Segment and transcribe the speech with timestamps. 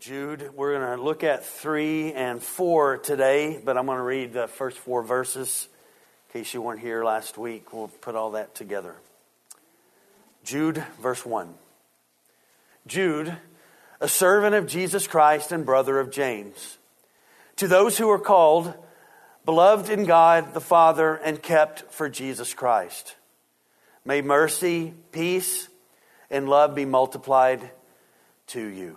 [0.00, 0.52] Jude.
[0.54, 4.48] We're going to look at 3 and 4 today, but I'm going to read the
[4.48, 5.68] first four verses.
[6.28, 8.94] In case you weren't here last week, we'll put all that together.
[10.42, 11.52] Jude, verse 1.
[12.86, 13.36] Jude,
[14.00, 16.78] a servant of Jesus Christ and brother of James,
[17.56, 18.72] to those who are called,
[19.44, 23.16] beloved in God the Father, and kept for Jesus Christ.
[24.06, 25.68] May mercy, peace,
[26.30, 27.70] and love be multiplied
[28.46, 28.96] to you.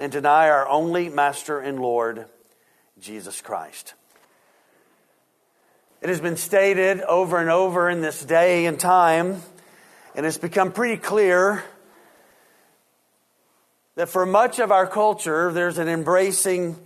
[0.00, 2.24] and deny our only Master and Lord,
[2.98, 3.92] Jesus Christ.
[6.00, 9.42] It has been stated over and over in this day and time,
[10.14, 11.62] and it's become pretty clear
[13.96, 16.78] that for much of our culture, there's an embracing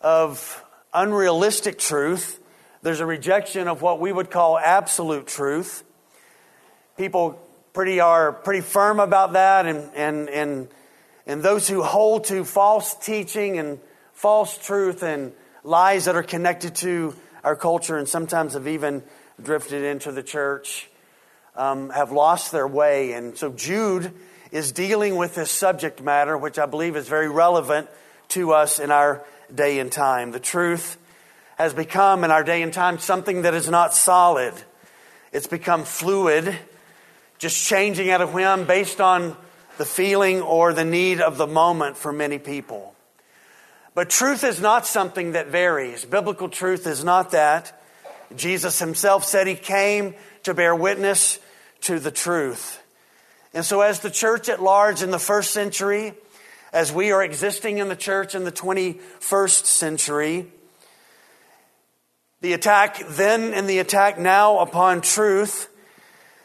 [0.00, 2.38] of unrealistic truth.
[2.82, 5.82] There's a rejection of what we would call absolute truth.
[6.96, 7.40] People
[7.72, 10.68] pretty are pretty firm about that and, and, and
[11.26, 13.80] and those who hold to false teaching and
[14.12, 15.32] false truth and
[15.64, 19.02] lies that are connected to our culture and sometimes have even
[19.42, 20.88] drifted into the church
[21.56, 23.12] um, have lost their way.
[23.12, 24.12] And so Jude
[24.52, 27.88] is dealing with this subject matter, which I believe is very relevant
[28.28, 30.32] to us in our day and time.
[30.32, 30.98] The truth
[31.56, 34.54] has become in our day and time something that is not solid.
[35.32, 36.56] It's become fluid,
[37.38, 39.36] just changing at a whim based on
[39.78, 42.94] the feeling or the need of the moment for many people.
[43.94, 46.04] But truth is not something that varies.
[46.04, 47.80] Biblical truth is not that.
[48.34, 51.38] Jesus himself said he came to bear witness
[51.82, 52.82] to the truth.
[53.54, 56.12] And so, as the church at large in the first century,
[56.72, 60.46] as we are existing in the church in the 21st century,
[62.42, 65.68] the attack then and the attack now upon truth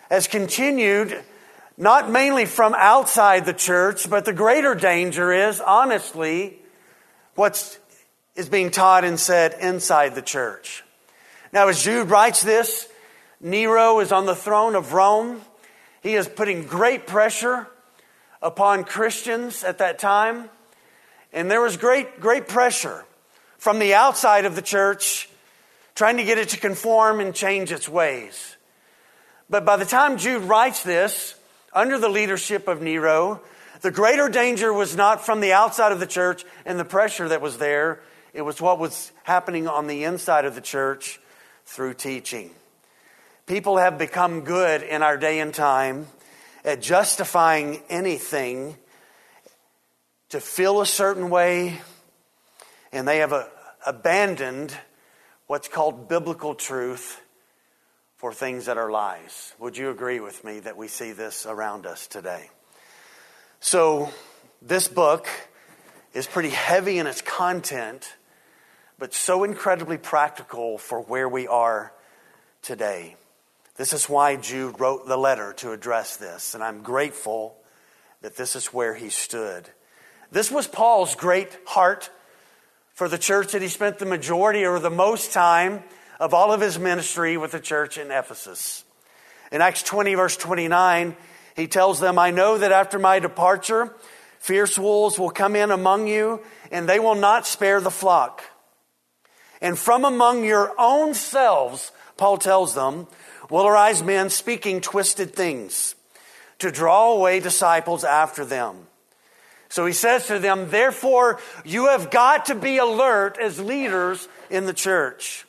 [0.09, 1.22] has continued
[1.78, 6.59] not mainly from outside the church, but the greater danger is, honestly,
[7.36, 7.80] what
[8.36, 10.84] is being taught and said inside the church.
[11.54, 12.88] Now, as Jude writes this,
[13.40, 15.42] Nero is on the throne of Rome.
[16.02, 17.68] He is putting great pressure
[18.42, 20.50] upon Christians at that time.
[21.34, 23.06] And there was great, great pressure
[23.58, 25.30] from the outside of the church
[25.96, 28.56] trying to get it to conform and change its ways.
[29.50, 31.36] But by the time Jude writes this,
[31.74, 33.42] under the leadership of Nero,
[33.82, 37.42] the greater danger was not from the outside of the church and the pressure that
[37.42, 38.02] was there.
[38.34, 41.20] It was what was happening on the inside of the church
[41.66, 42.52] through teaching.
[43.48, 46.08] People have become good in our day and time
[46.64, 48.78] at justifying anything
[50.30, 51.81] to feel a certain way,
[52.92, 53.34] and they have
[53.86, 54.74] abandoned
[55.48, 57.20] what's called biblical truth
[58.22, 59.56] for things that are lies.
[59.58, 62.52] Would you agree with me that we see this around us today?
[63.59, 64.12] So,
[64.62, 65.28] this book
[66.14, 68.16] is pretty heavy in its content,
[69.00, 71.94] but so incredibly practical for where we are
[72.62, 73.16] today.
[73.78, 77.56] This is why Jude wrote the letter to address this, and I'm grateful
[78.22, 79.68] that this is where he stood.
[80.31, 82.12] This was Paul's great heart
[82.94, 85.81] for the church that he spent the majority or the most time
[86.22, 88.86] of all of his ministry with the church in Ephesus.
[89.52, 91.16] In Acts 20, verse 29,
[91.56, 93.92] he tells them, I know that after my departure,
[94.38, 96.40] fierce wolves will come in among you,
[96.72, 98.44] and they will not spare the flock.
[99.62, 103.08] And from among your own selves, Paul tells them,
[103.50, 105.96] will arise men speaking twisted things
[106.60, 108.76] to draw away disciples after them.
[109.70, 114.68] So he says to them, therefore, you have got to be alert as leaders in
[114.68, 115.48] the church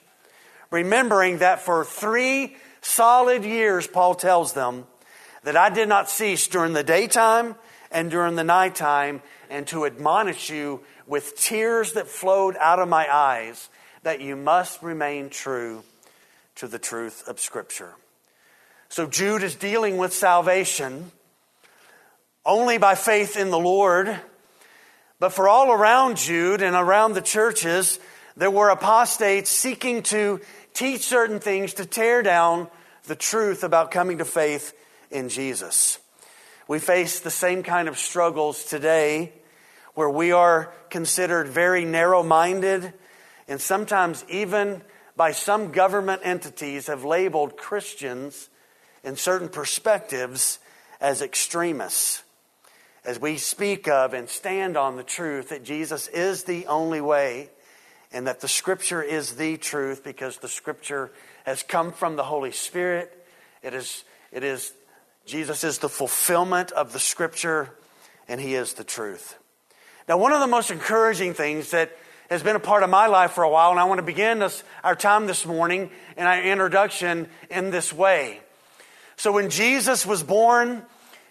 [0.73, 4.87] remembering that for three solid years, Paul tells them,
[5.45, 7.57] that I did not cease during the daytime
[7.91, 13.13] and during the nighttime, and to admonish you with tears that flowed out of my
[13.13, 13.69] eyes,
[14.03, 15.83] that you must remain true
[16.55, 17.95] to the truth of Scripture.
[18.89, 21.11] So Jude is dealing with salvation
[22.45, 24.17] only by faith in the Lord.
[25.19, 27.99] But for all around Jude and around the churches,
[28.37, 30.41] there were apostates seeking to
[30.75, 32.69] teach certain things to tear down
[33.05, 34.75] the truth about coming to faith
[35.11, 35.99] in Jesus.
[36.69, 39.33] We face the same kind of struggles today
[39.95, 42.95] where we are considered very narrow minded,
[43.49, 44.83] and sometimes even
[45.17, 48.49] by some government entities have labeled Christians
[49.05, 50.59] in certain perspectives
[51.01, 52.23] as extremists.
[53.05, 57.51] As we speak of and stand on the truth that Jesus is the only way
[58.13, 61.11] and that the Scripture is the truth because the Scripture
[61.45, 63.27] has come from the Holy Spirit.
[63.63, 64.73] It is, it is,
[65.25, 67.71] Jesus is the fulfillment of the Scripture
[68.29, 69.39] and He is the truth.
[70.09, 71.97] Now, one of the most encouraging things that
[72.29, 74.39] has been a part of my life for a while, and I want to begin
[74.39, 78.41] this, our time this morning in our introduction in this way.
[79.17, 80.83] So, when Jesus was born,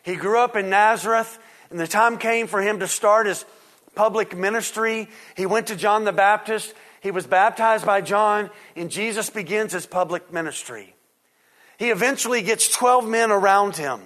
[0.03, 1.37] he grew up in Nazareth,
[1.69, 3.45] and the time came for him to start his
[3.95, 5.09] public ministry.
[5.35, 6.73] He went to John the Baptist.
[7.01, 10.95] He was baptized by John, and Jesus begins his public ministry.
[11.77, 14.01] He eventually gets 12 men around him,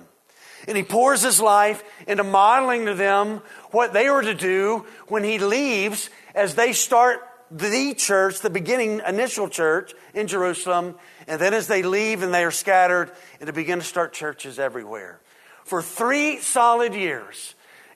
[0.68, 3.42] and he pours his life into modeling to them
[3.72, 7.20] what they were to do when he leaves as they start
[7.52, 10.96] the church, the beginning initial church in Jerusalem,
[11.28, 14.58] and then as they leave and they are scattered, and to begin to start churches
[14.58, 15.20] everywhere.
[15.66, 17.56] For three solid years,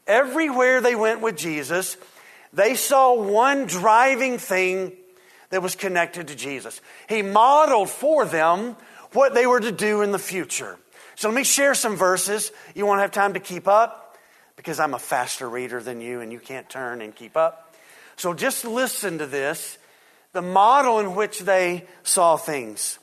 [0.10, 1.96] everywhere they went with Jesus,
[2.52, 4.92] they saw one driving thing
[5.52, 6.82] that was connected to Jesus.
[7.08, 8.76] He modeled for them
[9.14, 10.78] what they were to do in the future.
[11.16, 12.52] So let me share some verses.
[12.76, 14.18] You won't have time to keep up
[14.56, 17.76] because I'm a faster reader than you and you can't turn and keep up.
[18.18, 19.78] So just listen to this
[20.32, 23.00] the model in which they saw things.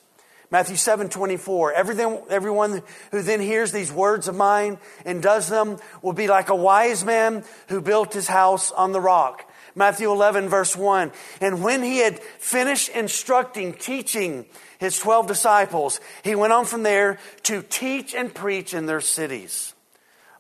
[0.51, 1.73] Matthew 7 24.
[1.73, 6.49] Everything, everyone who then hears these words of mine and does them will be like
[6.49, 9.51] a wise man who built his house on the rock.
[9.75, 11.13] Matthew 11, verse 1.
[11.41, 14.47] And when he had finished instructing, teaching
[14.79, 19.75] his 12 disciples, he went on from there to teach and preach in their cities.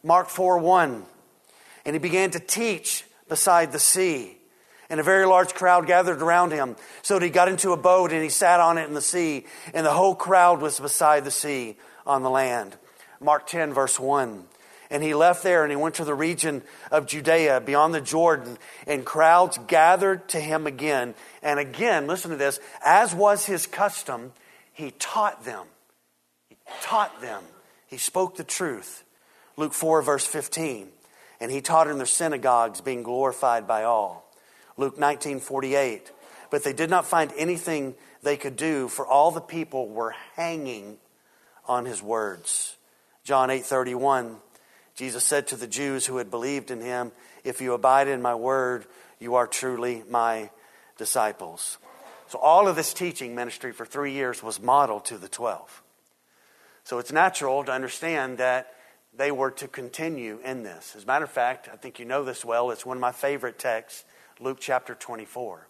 [0.02, 1.04] Mark 4, 1.
[1.84, 4.38] And he began to teach beside the sea
[4.88, 6.76] and a very large crowd gathered around him.
[7.02, 9.84] So he got into a boat and he sat on it in the sea, and
[9.84, 12.76] the whole crowd was beside the sea on the land.
[13.20, 14.44] Mark 10, verse 1.
[14.90, 16.62] And he left there and he went to the region
[16.92, 18.56] of Judea beyond the Jordan,
[18.86, 21.14] and crowds gathered to him again.
[21.42, 24.32] And again, listen to this, as was his custom,
[24.72, 25.66] he taught them.
[26.48, 27.42] He taught them.
[27.86, 29.04] He spoke the truth.
[29.56, 30.88] Luke 4, verse 15.
[31.40, 34.25] And he taught in their synagogues, being glorified by all.
[34.76, 36.12] Luke 19 48.
[36.50, 40.98] But they did not find anything they could do, for all the people were hanging
[41.66, 42.76] on his words.
[43.24, 44.36] John 8 31.
[44.94, 47.12] Jesus said to the Jews who had believed in him,
[47.44, 48.86] If you abide in my word,
[49.18, 50.50] you are truly my
[50.96, 51.78] disciples.
[52.28, 55.82] So, all of this teaching ministry for three years was modeled to the 12.
[56.84, 58.72] So, it's natural to understand that
[59.14, 60.94] they were to continue in this.
[60.96, 62.70] As a matter of fact, I think you know this well.
[62.70, 64.04] It's one of my favorite texts
[64.40, 65.66] Luke chapter 24.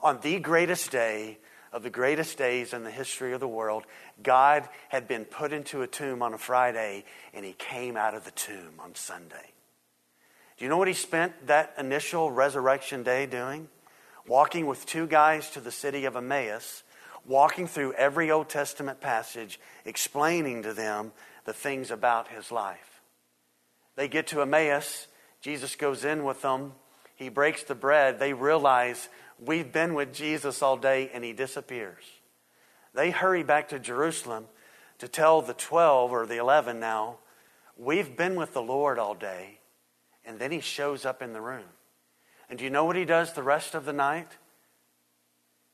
[0.00, 1.38] On the greatest day
[1.72, 3.84] of the greatest days in the history of the world,
[4.22, 8.24] God had been put into a tomb on a Friday and he came out of
[8.24, 9.52] the tomb on Sunday.
[10.56, 13.68] Do you know what he spent that initial resurrection day doing?
[14.26, 16.82] Walking with two guys to the city of Emmaus,
[17.26, 21.12] walking through every Old Testament passage, explaining to them
[21.44, 23.02] the things about his life.
[23.96, 25.08] They get to Emmaus,
[25.40, 26.72] Jesus goes in with them
[27.18, 29.08] he breaks the bread, they realize
[29.44, 32.04] we've been with Jesus all day and he disappears.
[32.94, 34.46] They hurry back to Jerusalem
[34.98, 37.16] to tell the 12 or the 11 now,
[37.76, 39.58] we've been with the Lord all day.
[40.24, 41.64] And then he shows up in the room.
[42.48, 44.28] And do you know what he does the rest of the night?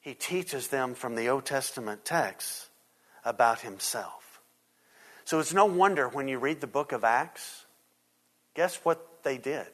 [0.01, 2.71] He teaches them from the Old Testament texts
[3.23, 4.41] about himself.
[5.27, 7.67] So it's no wonder when you read the book of Acts,
[8.55, 9.67] guess what they did?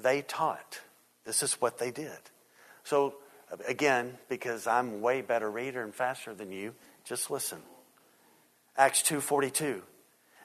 [0.00, 0.80] They taught.
[1.24, 2.18] This is what they did.
[2.84, 3.14] So,
[3.66, 6.74] again, because I'm way better reader and faster than you,
[7.04, 7.62] just listen.
[8.76, 9.82] Acts 2:42.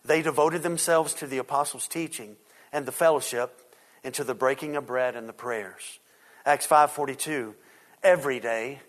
[0.03, 2.37] They devoted themselves to the apostles' teaching
[2.71, 5.99] and the fellowship and to the breaking of bread and the prayers.
[6.45, 7.55] Acts 5:42.
[8.03, 8.81] Every day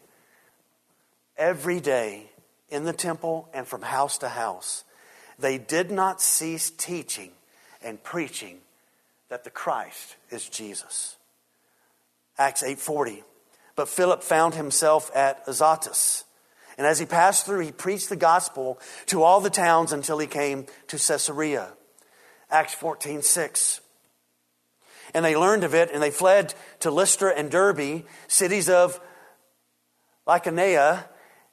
[1.36, 2.30] every day
[2.68, 4.84] in the temple and from house to house
[5.38, 7.32] they did not cease teaching
[7.82, 8.58] and preaching
[9.32, 11.16] that the Christ is Jesus.
[12.36, 13.24] Acts 8:40.
[13.74, 16.24] But Philip found himself at Azotus.
[16.76, 20.26] And as he passed through, he preached the gospel to all the towns until he
[20.26, 21.72] came to Caesarea.
[22.50, 23.80] Acts 14:6.
[25.14, 29.00] And they learned of it, and they fled to Lystra and Derbe, cities of
[30.26, 31.08] Lycaonia,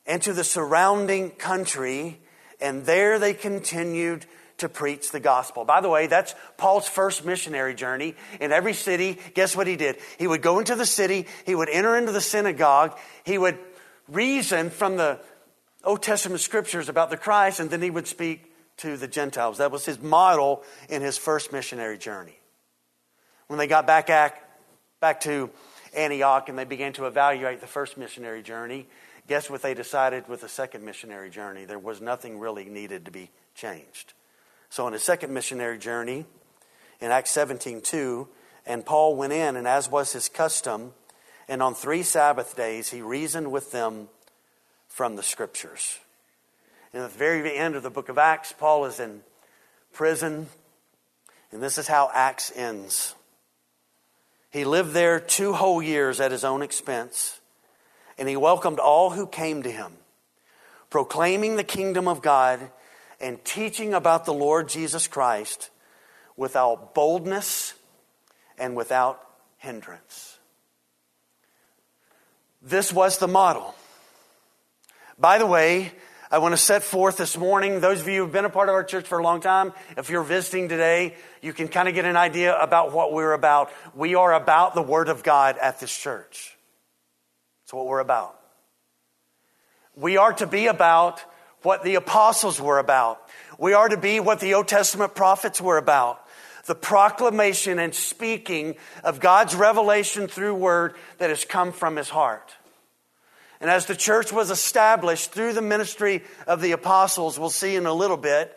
[0.05, 2.21] and to the surrounding country,
[2.59, 4.25] and there they continued
[4.59, 5.65] to preach the gospel.
[5.65, 8.15] By the way, that's Paul's first missionary journey.
[8.39, 9.97] In every city, guess what he did?
[10.17, 13.57] He would go into the city, he would enter into the synagogue, he would
[14.07, 15.19] reason from the
[15.83, 19.57] Old Testament scriptures about the Christ, and then he would speak to the Gentiles.
[19.57, 22.37] That was his model in his first missionary journey.
[23.47, 24.07] When they got back,
[24.99, 25.49] back to
[25.95, 28.87] Antioch and they began to evaluate the first missionary journey,
[29.27, 31.65] guess what they decided with the second missionary journey?
[31.65, 34.13] There was nothing really needed to be changed.
[34.69, 36.25] So on his second missionary journey,
[37.01, 38.27] in Acts 17 2,
[38.65, 40.93] and Paul went in, and as was his custom,
[41.47, 44.09] and on three Sabbath days he reasoned with them
[44.87, 45.97] from the scriptures.
[46.93, 49.21] And at the very end of the book of Acts, Paul is in
[49.93, 50.47] prison,
[51.51, 53.15] and this is how Acts ends.
[54.51, 57.39] He lived there two whole years at his own expense,
[58.17, 59.93] and he welcomed all who came to him,
[60.89, 62.71] proclaiming the kingdom of God
[63.19, 65.69] and teaching about the Lord Jesus Christ
[66.37, 67.73] without boldness
[68.57, 69.21] and without
[69.57, 70.37] hindrance.
[72.61, 73.75] This was the model.
[75.17, 75.91] By the way,
[76.31, 78.75] I want to set forth this morning, those of you who've been a part of
[78.75, 82.05] our church for a long time, if you're visiting today, you can kind of get
[82.05, 83.71] an idea about what we're about.
[83.95, 86.55] We are about the Word of God at this church.
[87.63, 88.39] That's what we're about.
[89.95, 91.21] We are to be about
[91.61, 93.21] what the apostles were about.
[93.57, 96.23] We are to be what the Old Testament prophets were about.
[96.65, 102.55] The proclamation and speaking of God's revelation through word that has come from his heart.
[103.59, 107.85] And as the church was established through the ministry of the apostles, we'll see in
[107.85, 108.55] a little bit,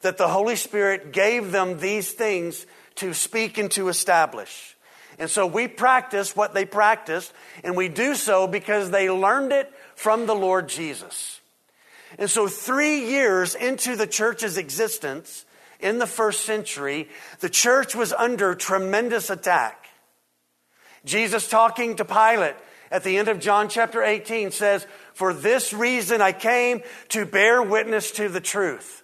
[0.00, 4.76] that the Holy Spirit gave them these things to speak and to establish.
[5.18, 7.32] And so we practice what they practiced,
[7.62, 11.40] and we do so because they learned it from the Lord Jesus.
[12.18, 15.44] And so, three years into the church's existence
[15.80, 17.08] in the first century,
[17.40, 19.86] the church was under tremendous attack.
[21.04, 22.54] Jesus talking to Pilate
[22.90, 27.62] at the end of John chapter 18 says, For this reason I came to bear
[27.62, 29.02] witness to the truth.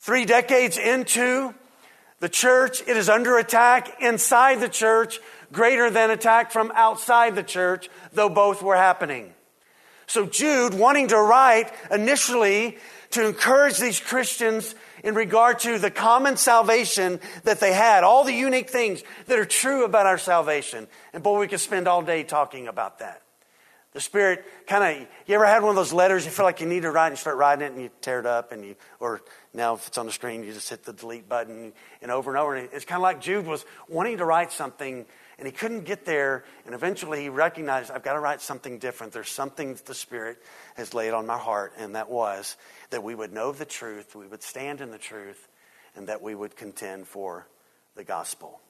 [0.00, 1.54] Three decades into
[2.18, 5.20] the church, it is under attack inside the church,
[5.52, 9.32] greater than attack from outside the church, though both were happening.
[10.12, 12.76] So Jude, wanting to write initially
[13.12, 18.34] to encourage these Christians in regard to the common salvation that they had, all the
[18.34, 20.86] unique things that are true about our salvation.
[21.14, 23.22] And boy, we could spend all day talking about that.
[23.94, 26.66] The Spirit kind of, you ever had one of those letters you feel like you
[26.66, 28.76] need to write and you start writing it and you tear it up and you,
[29.00, 29.22] or
[29.54, 32.38] now if it's on the screen, you just hit the delete button and over and
[32.38, 32.54] over.
[32.54, 35.06] And it's kind of like Jude was wanting to write something
[35.42, 36.44] and he couldn't get there.
[36.66, 39.12] And eventually he recognized, I've got to write something different.
[39.12, 40.40] There's something that the Spirit
[40.76, 41.72] has laid on my heart.
[41.78, 42.56] And that was
[42.90, 45.48] that we would know the truth, we would stand in the truth,
[45.96, 47.48] and that we would contend for
[47.96, 48.60] the gospel.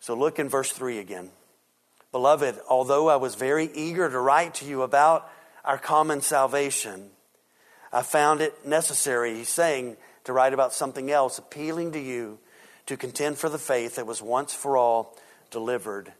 [0.00, 1.28] So look in verse 3 again.
[2.10, 5.30] Beloved, although I was very eager to write to you about
[5.62, 7.10] our common salvation,
[7.92, 12.38] I found it necessary, he's saying, to write about something else, appealing to you
[12.86, 15.18] to contend for the faith that was once for all
[15.50, 16.12] delivered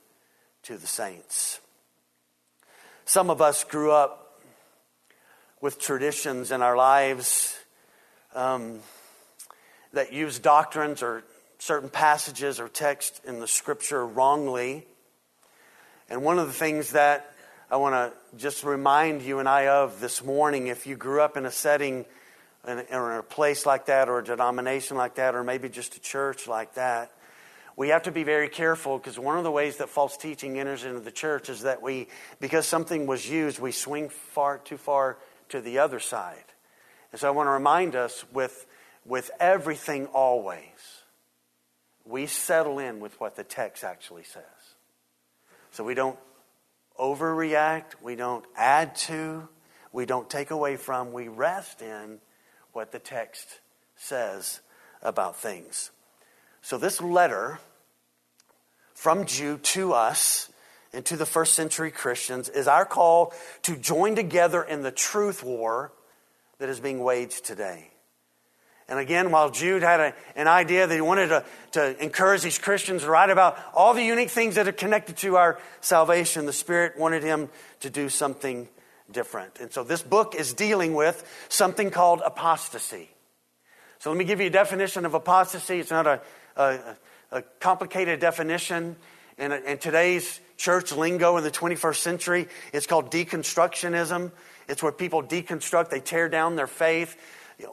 [0.65, 1.61] to the saints.
[3.05, 4.41] Some of us grew up
[5.61, 7.59] with traditions in our lives
[8.35, 8.81] um,
[9.93, 11.25] that use doctrines or
[11.59, 14.87] certain passages or texts in the scripture wrongly.
[16.09, 17.35] And one of the things that
[17.71, 21.37] I want to just remind you and I of this morning, if you grew up
[21.37, 22.05] in a setting
[22.65, 26.01] or in a place like that, or a denomination like that, or maybe just a
[26.01, 27.11] church like that,
[27.81, 30.85] we have to be very careful because one of the ways that false teaching enters
[30.85, 32.09] into the church is that we,
[32.39, 35.17] because something was used, we swing far too far
[35.49, 36.45] to the other side.
[37.11, 38.67] And so I want to remind us with,
[39.07, 40.59] with everything always,
[42.05, 44.45] we settle in with what the text actually says.
[45.71, 46.19] So we don't
[46.99, 49.49] overreact, we don't add to,
[49.91, 52.19] we don't take away from, we rest in
[52.75, 53.61] what the text
[53.97, 54.61] says
[55.01, 55.91] about things.
[56.61, 57.59] So, this letter
[59.01, 60.51] from Jude to us
[60.93, 65.43] and to the first century Christians is our call to join together in the truth
[65.43, 65.91] war
[66.59, 67.89] that is being waged today.
[68.91, 72.59] And again, while Jude had a, an idea that he wanted to, to encourage these
[72.59, 76.53] Christians to write about all the unique things that are connected to our salvation, the
[76.53, 77.49] Spirit wanted him
[77.81, 78.69] to do something
[79.11, 79.61] different.
[79.61, 83.09] And so this book is dealing with something called apostasy.
[84.01, 85.81] So let me give you a definition of apostasy.
[85.81, 86.21] It's not a,
[86.55, 86.97] a,
[87.33, 88.97] a complicated definition.
[89.39, 94.33] In, in today's church lingo in the 21st century, it's called deconstructionism.
[94.69, 97.17] It's where people deconstruct, they tear down their faith.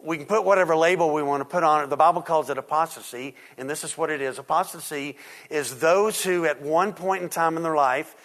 [0.03, 1.89] we can put whatever label we want to put on it.
[1.89, 4.39] The Bible calls it apostasy, and this is what it is.
[4.39, 5.17] Apostasy
[5.49, 8.15] is those who, at one point in time in their life,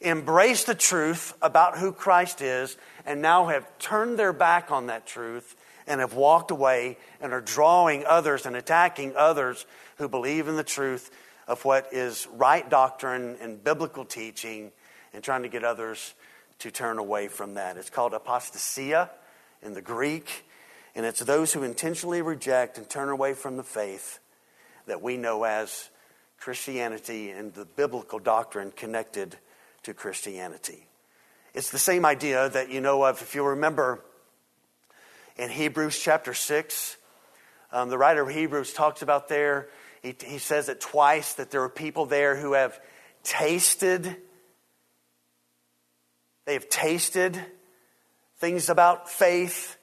[0.00, 5.06] embrace the truth about who Christ is and now have turned their back on that
[5.06, 5.56] truth
[5.86, 9.66] and have walked away and are drawing others and attacking others
[10.00, 11.10] who believe in the truth
[11.46, 14.72] of what is right doctrine and biblical teaching
[15.12, 16.14] and trying to get others
[16.58, 17.76] to turn away from that.
[17.76, 19.10] It's called apostasia
[19.62, 20.46] in the Greek,
[20.94, 24.20] and it's those who intentionally reject and turn away from the faith
[24.86, 25.90] that we know as
[26.38, 29.36] Christianity and the biblical doctrine connected
[29.82, 30.86] to Christianity.
[31.52, 34.02] It's the same idea that you know of, if you remember
[35.36, 36.96] in Hebrews chapter 6,
[37.70, 39.68] um, the writer of Hebrews talks about there,
[40.02, 42.78] he, he says it twice that there are people there who have
[43.22, 44.16] tasted,
[46.46, 47.38] they have tasted
[48.38, 49.76] things about faith,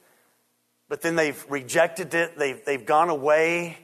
[0.89, 3.77] but then they've rejected it, they've, they've gone away.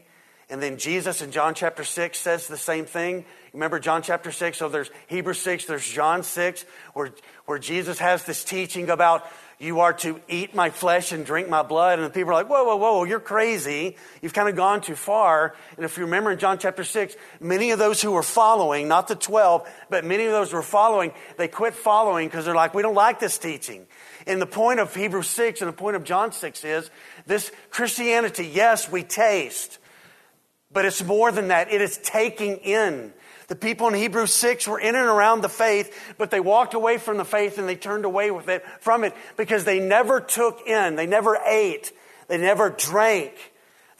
[0.50, 3.26] And then Jesus in John chapter 6 says the same thing.
[3.54, 4.58] Remember John chapter 6?
[4.58, 7.12] So there's Hebrews 6, there's John 6, where,
[7.46, 9.26] where Jesus has this teaching about
[9.60, 12.00] you are to eat my flesh and drink my blood.
[12.00, 13.96] And the people are like, whoa, whoa, whoa, you're crazy.
[14.22, 15.56] You've kind of gone too far.
[15.78, 19.08] And if you remember in John chapter 6, many of those who were following, not
[19.08, 22.74] the 12, but many of those who were following, they quit following because they're like,
[22.74, 23.86] we don't like this teaching.
[24.28, 26.90] And the point of Hebrews 6 and the point of John 6 is
[27.26, 29.80] this Christianity, yes, we taste,
[30.72, 31.72] but it's more than that.
[31.72, 33.14] It is taking in.
[33.48, 36.98] The people in Hebrews 6 were in and around the faith, but they walked away
[36.98, 40.66] from the faith and they turned away with it, from it because they never took
[40.68, 41.92] in, they never ate,
[42.28, 43.34] they never drank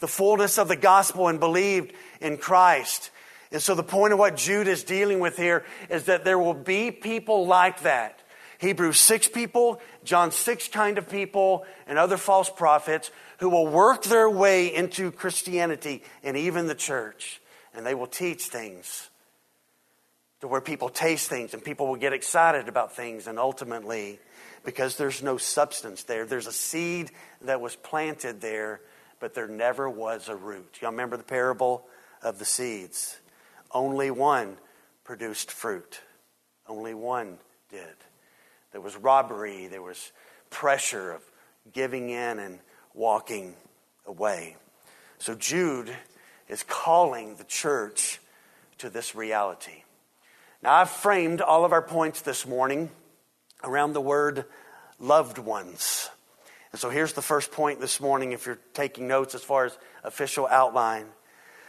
[0.00, 3.10] the fullness of the gospel and believed in Christ.
[3.52, 6.54] And so the point of what Jude is dealing with here is that there will
[6.54, 8.20] be people like that.
[8.58, 14.04] Hebrews 6 people, John 6 kind of people, and other false prophets who will work
[14.04, 17.40] their way into Christianity and even the church.
[17.74, 19.10] And they will teach things
[20.44, 24.18] to where people taste things and people will get excited about things and ultimately
[24.62, 26.26] because there's no substance there.
[26.26, 28.82] There's a seed that was planted there
[29.20, 30.76] but there never was a root.
[30.82, 31.86] Y'all remember the parable
[32.22, 33.18] of the seeds?
[33.70, 34.58] Only one
[35.02, 36.02] produced fruit.
[36.68, 37.38] Only one
[37.70, 37.96] did.
[38.72, 40.12] There was robbery there was
[40.50, 41.22] pressure of
[41.72, 42.58] giving in and
[42.92, 43.54] walking
[44.04, 44.56] away.
[45.16, 45.96] So jude
[46.50, 48.20] is calling the church
[48.76, 49.84] to this reality
[50.64, 52.88] now, I've framed all of our points this morning
[53.62, 54.46] around the word
[54.98, 56.08] loved ones.
[56.72, 59.76] And so here's the first point this morning, if you're taking notes as far as
[60.04, 61.04] official outline.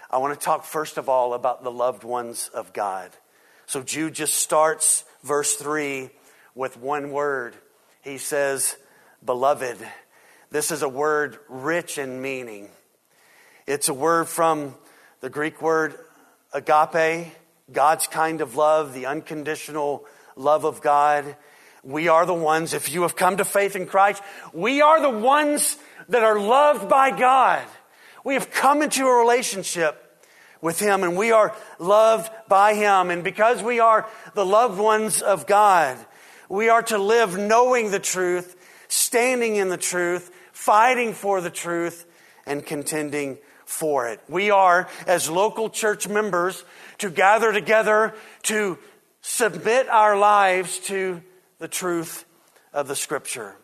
[0.09, 3.11] I want to talk first of all about the loved ones of God.
[3.65, 6.09] So Jude just starts verse 3
[6.55, 7.53] with one word.
[8.01, 8.77] He says,
[9.25, 9.77] Beloved.
[10.51, 12.69] This is a word rich in meaning.
[13.67, 14.73] It's a word from
[15.19, 15.95] the Greek word
[16.53, 17.33] agape,
[17.71, 21.35] God's kind of love, the unconditional love of God.
[21.83, 24.21] We are the ones, if you have come to faith in Christ,
[24.53, 25.77] we are the ones
[26.09, 27.63] that are loved by God.
[28.23, 30.01] We have come into a relationship
[30.61, 33.11] with Him and we are loved by Him.
[33.11, 35.97] And because we are the loved ones of God,
[36.49, 38.55] we are to live knowing the truth,
[38.87, 42.05] standing in the truth, fighting for the truth,
[42.45, 44.19] and contending for it.
[44.29, 46.63] We are, as local church members,
[46.99, 48.77] to gather together to
[49.21, 51.21] submit our lives to
[51.59, 52.25] the truth
[52.73, 53.55] of the scripture.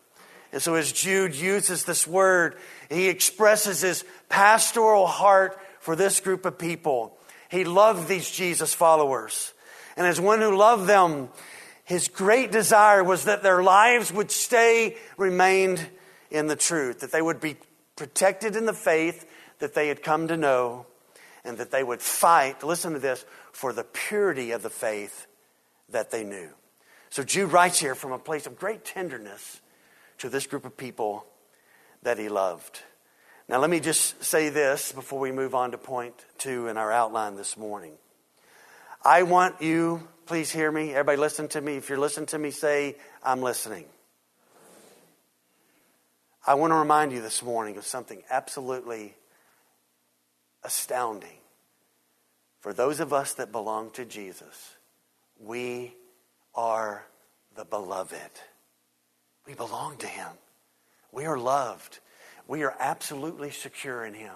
[0.52, 2.56] And so, as Jude uses this word,
[2.90, 7.16] he expresses his pastoral heart for this group of people.
[7.50, 9.52] He loved these Jesus followers.
[9.96, 11.28] And as one who loved them,
[11.84, 15.86] his great desire was that their lives would stay remained
[16.30, 17.56] in the truth, that they would be
[17.96, 20.86] protected in the faith that they had come to know,
[21.44, 25.26] and that they would fight, listen to this, for the purity of the faith
[25.90, 26.48] that they knew.
[27.10, 29.60] So Jude writes here from a place of great tenderness
[30.18, 31.26] to this group of people
[32.02, 32.80] that he loved.
[33.48, 36.92] Now, let me just say this before we move on to point two in our
[36.92, 37.92] outline this morning.
[39.04, 40.90] I want you, please hear me.
[40.90, 41.76] Everybody, listen to me.
[41.76, 43.84] If you're listening to me, say, I'm listening.
[46.46, 49.14] I want to remind you this morning of something absolutely
[50.64, 51.38] astounding.
[52.60, 54.76] For those of us that belong to Jesus,
[55.40, 55.94] we
[56.54, 57.04] are
[57.56, 58.30] the beloved.
[59.46, 60.30] We belong to Him.
[61.10, 61.98] We are loved.
[62.46, 64.34] We are absolutely secure in Him.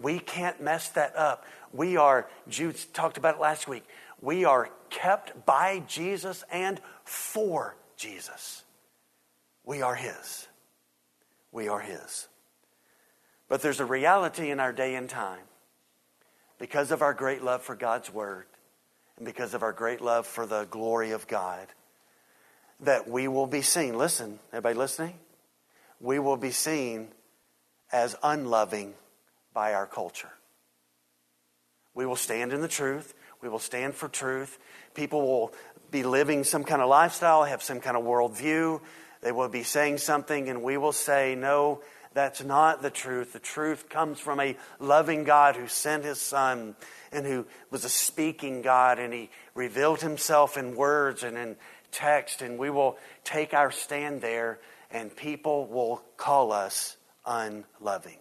[0.00, 1.44] We can't mess that up.
[1.72, 3.84] We are, Jude talked about it last week,
[4.20, 8.64] we are kept by Jesus and for Jesus.
[9.64, 10.48] We are His.
[11.52, 12.28] We are His.
[13.48, 15.47] But there's a reality in our day and time
[16.58, 18.46] because of our great love for God's Word
[19.16, 21.66] and because of our great love for the glory of God
[22.80, 23.96] that we will be seen.
[23.96, 25.14] Listen, everybody listening?
[26.00, 27.08] We will be seen
[27.92, 28.94] as unloving
[29.52, 30.30] by our culture.
[31.94, 33.14] We will stand in the truth.
[33.40, 34.58] We will stand for truth.
[34.94, 35.52] People will
[35.90, 38.80] be living some kind of lifestyle, have some kind of worldview.
[39.20, 41.80] They will be saying something, and we will say, No,
[42.14, 43.32] that's not the truth.
[43.32, 46.74] The truth comes from a loving God who sent his Son
[47.12, 51.56] and who was a speaking God, and he revealed himself in words and in
[51.90, 54.58] text, and we will take our stand there,
[54.90, 58.18] and people will call us unloving.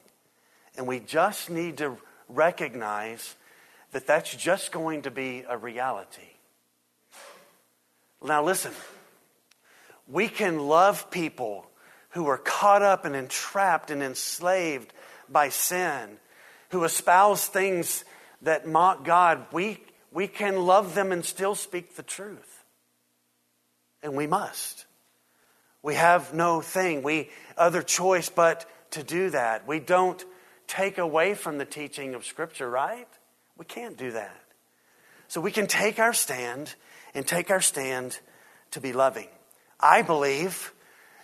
[0.77, 1.97] And we just need to
[2.29, 3.35] recognize
[3.91, 6.21] that that's just going to be a reality.
[8.23, 8.73] Now, listen,
[10.07, 11.67] we can love people
[12.17, 14.91] who are caught up and entrapped and enslaved
[15.29, 16.17] by sin,
[16.71, 18.03] who espouse things
[18.41, 19.45] that mock God.
[19.51, 19.79] We,
[20.11, 22.63] we can love them and still speak the truth.
[24.01, 24.87] And we must.
[25.83, 29.67] We have no thing, we other choice but to do that.
[29.67, 30.25] We don't
[30.65, 33.07] take away from the teaching of Scripture, right?
[33.59, 34.41] We can't do that.
[35.27, 36.73] So we can take our stand
[37.13, 38.19] and take our stand
[38.71, 39.27] to be loving.
[39.79, 40.73] I believe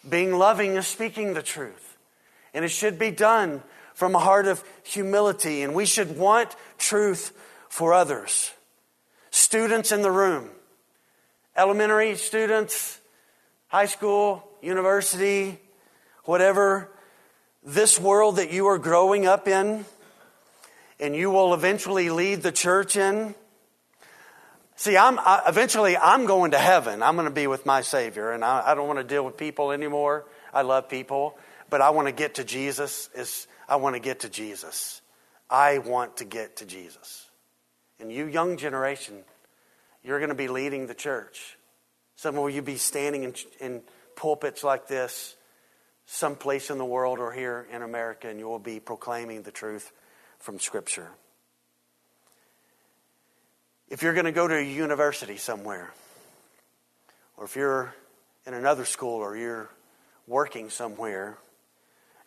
[0.08, 1.98] being loving is speaking the truth.
[2.54, 3.63] And it should be done
[3.94, 5.62] from a heart of humility.
[5.62, 7.32] And we should want truth
[7.70, 8.52] for others.
[9.32, 10.50] Students in the room,
[11.56, 13.00] elementary students,
[13.68, 15.60] high school, university,
[16.26, 16.92] whatever,
[17.63, 19.86] this world that you are growing up in
[21.00, 23.36] and you will eventually lead the church in.
[24.84, 27.02] See, I'm I, eventually I'm going to heaven.
[27.04, 29.38] I'm going to be with my Savior, and I, I don't want to deal with
[29.38, 30.26] people anymore.
[30.54, 31.38] I love people,
[31.69, 33.10] but I want to get to Jesus.
[33.15, 35.02] Is I want to get to Jesus.
[35.50, 37.30] I want to get to Jesus.
[38.02, 39.24] And you, young generation,
[40.04, 41.58] you're going to be leading the church.
[42.17, 43.84] Some of you be standing in, in
[44.17, 45.38] pulpits like this,
[46.08, 49.93] someplace in the world or here in America, and you will be proclaiming the truth
[50.39, 51.12] from Scripture.
[53.89, 55.93] If you're going to go to a university somewhere,
[57.38, 57.93] or if you're
[58.46, 59.69] in another school or you're
[60.28, 61.38] working somewhere,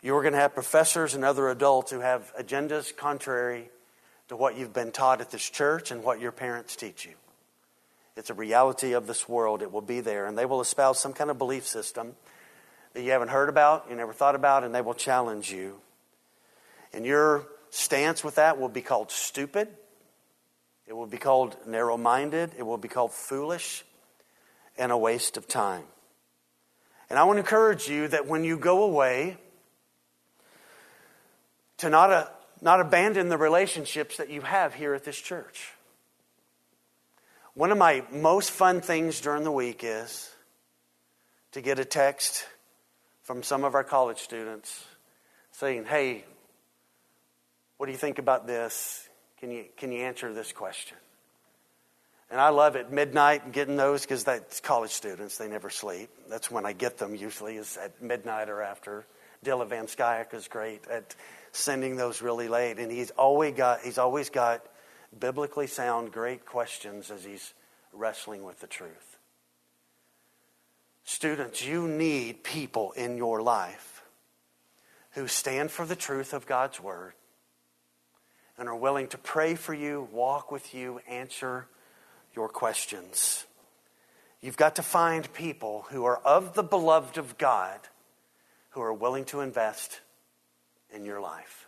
[0.01, 3.69] you're going to have professors and other adults who have agendas contrary
[4.27, 7.13] to what you've been taught at this church and what your parents teach you.
[8.15, 9.61] It's a reality of this world.
[9.61, 10.25] It will be there.
[10.25, 12.15] And they will espouse some kind of belief system
[12.93, 15.79] that you haven't heard about, you never thought about, and they will challenge you.
[16.93, 19.67] And your stance with that will be called stupid.
[20.87, 22.51] It will be called narrow minded.
[22.57, 23.83] It will be called foolish
[24.77, 25.83] and a waste of time.
[27.09, 29.37] And I want to encourage you that when you go away,
[31.77, 32.29] to not, a,
[32.61, 35.71] not abandon the relationships that you have here at this church.
[37.53, 40.29] One of my most fun things during the week is
[41.53, 42.47] to get a text
[43.23, 44.85] from some of our college students
[45.51, 46.23] saying, Hey,
[47.77, 49.06] what do you think about this?
[49.39, 50.97] Can you, can you answer this question?
[52.29, 55.37] And I love it midnight getting those because that's college students.
[55.37, 56.09] They never sleep.
[56.29, 59.05] That's when I get them usually is at midnight or after.
[59.45, 61.15] Dylan Van Skyek is great at
[61.51, 62.79] sending those really late.
[62.79, 64.65] And he's always got, he's always got
[65.17, 67.53] biblically sound, great questions as he's
[67.93, 69.17] wrestling with the truth.
[71.05, 74.03] Students, you need people in your life
[75.11, 77.13] who stand for the truth of God's Word
[78.57, 81.67] and are willing to pray for you, walk with you, answer
[82.35, 83.45] your questions.
[84.41, 87.79] You've got to find people who are of the beloved of God
[88.71, 90.01] who are willing to invest
[90.93, 91.67] in your life.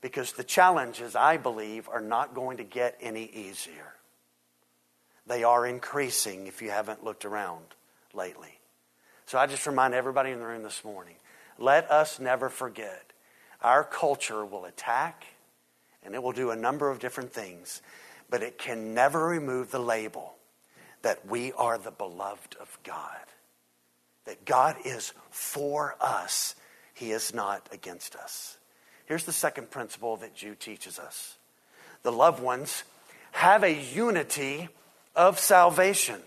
[0.00, 3.94] Because the challenges, I believe, are not going to get any easier.
[5.26, 7.64] They are increasing if you haven't looked around
[8.14, 8.58] lately.
[9.26, 11.16] So I just remind everybody in the room this morning
[11.58, 13.12] let us never forget
[13.60, 15.24] our culture will attack
[16.08, 17.82] and it will do a number of different things,
[18.30, 20.36] but it can never remove the label
[21.02, 23.18] that we are the beloved of God.
[24.24, 26.54] That God is for us,
[26.94, 28.56] He is not against us.
[29.04, 31.36] Here's the second principle that Jude teaches us
[32.02, 32.84] the loved ones
[33.32, 34.70] have a unity
[35.14, 36.22] of salvation.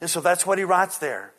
[0.00, 1.34] And so that's what he writes there.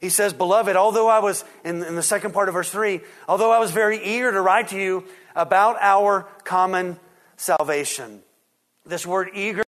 [0.00, 3.52] He says, Beloved, although I was, in, in the second part of verse 3, although
[3.52, 5.04] I was very eager to write to you
[5.36, 6.98] about our common
[7.42, 8.22] salvation.
[8.86, 9.64] This word eager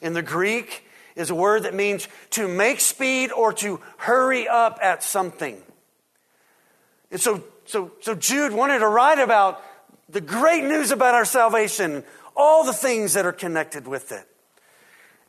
[0.00, 4.78] in the Greek is a word that means to make speed or to hurry up
[4.82, 5.60] at something.
[7.10, 9.62] And so, so, so Jude wanted to write about
[10.08, 12.02] the great news about our salvation,
[12.34, 14.26] all the things that are connected with it.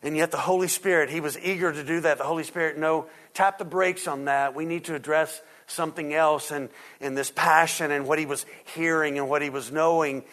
[0.02, 2.18] And yet, the Holy Spirit, He was eager to do that.
[2.18, 4.54] The Holy Spirit, no, tap the brakes on that.
[4.54, 6.52] We need to address something else.
[6.52, 10.24] And in this passion and what He was hearing and what He was knowing,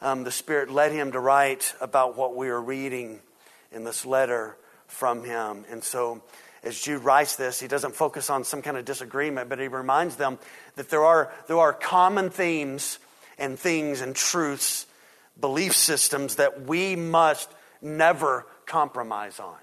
[0.00, 3.20] um, the Spirit led Him to write about what we are reading
[3.72, 4.56] in this letter
[4.86, 5.64] from Him.
[5.70, 6.22] And so,
[6.62, 10.16] as Jude writes this, he doesn't focus on some kind of disagreement, but he reminds
[10.16, 10.38] them
[10.74, 12.98] that there are, there are common themes
[13.38, 14.86] and things and truths,
[15.40, 19.56] belief systems that we must never compromise on.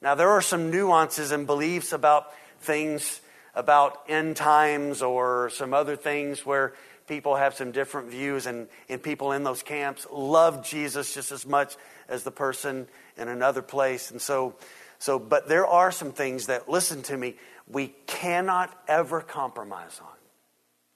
[0.00, 3.20] Now, there are some nuances and beliefs about things
[3.54, 6.72] about end times or some other things where
[7.12, 11.44] people have some different views, and, and people in those camps love Jesus just as
[11.44, 11.76] much
[12.08, 14.10] as the person in another place.
[14.10, 14.54] And so,
[14.98, 17.34] so, but there are some things that, listen to me,
[17.68, 20.16] we cannot ever compromise on.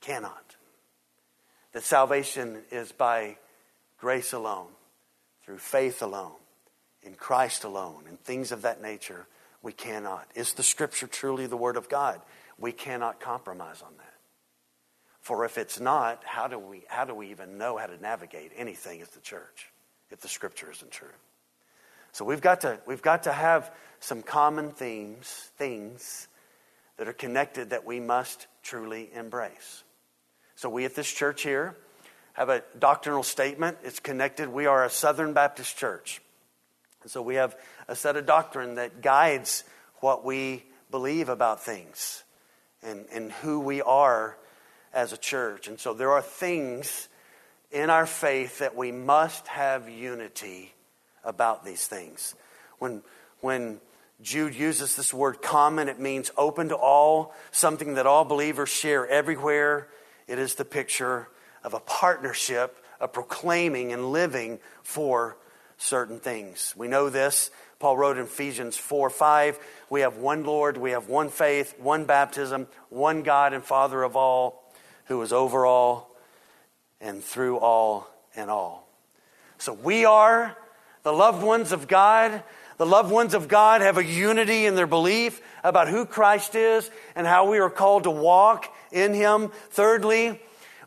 [0.01, 0.57] Cannot
[1.73, 3.37] that salvation is by
[3.99, 4.69] grace alone,
[5.45, 6.33] through faith alone,
[7.03, 9.27] in Christ alone, and things of that nature,
[9.63, 10.27] we cannot.
[10.35, 12.23] Is the Scripture truly the Word of God?
[12.57, 14.15] We cannot compromise on that.
[15.27, 18.53] For if it's not, how do we, how do we even know how to navigate
[18.57, 19.73] anything as the church
[20.09, 21.09] if the Scripture isn't true?
[22.13, 26.29] So we've got to, we've got to have some common themes, things
[26.97, 29.83] that are connected that we must truly embrace.
[30.55, 31.77] So, we at this church here
[32.35, 33.79] have a doctrinal statement.
[33.83, 34.49] It's connected.
[34.49, 36.23] We are a Southern Baptist church.
[37.03, 37.57] And so, we have
[37.89, 39.65] a set of doctrine that guides
[39.97, 40.63] what we
[40.93, 42.23] believe about things
[42.81, 44.37] and, and who we are
[44.93, 45.69] as a church.
[45.69, 47.09] And so, there are things
[47.71, 50.73] in our faith that we must have unity
[51.25, 52.35] about these things.
[52.79, 53.03] When,
[53.41, 53.81] when
[54.23, 59.07] Jude uses this word common, it means open to all, something that all believers share
[59.07, 59.89] everywhere
[60.27, 61.29] it is the picture
[61.63, 65.37] of a partnership, a proclaiming and living for
[65.77, 66.75] certain things.
[66.77, 67.51] We know this.
[67.79, 69.59] Paul wrote in Ephesians 4 5,
[69.91, 74.17] we have one Lord, we have one faith, one baptism, one God and Father of
[74.17, 74.65] all,
[75.07, 76.15] who is over all
[77.01, 78.89] and through all and all.
[79.59, 80.57] So we are
[81.03, 82.43] the loved ones of God.
[82.79, 86.91] The loved ones of God have a unity in their belief about who Christ is
[87.15, 89.51] and how we are called to walk in Him.
[89.71, 90.41] Thirdly,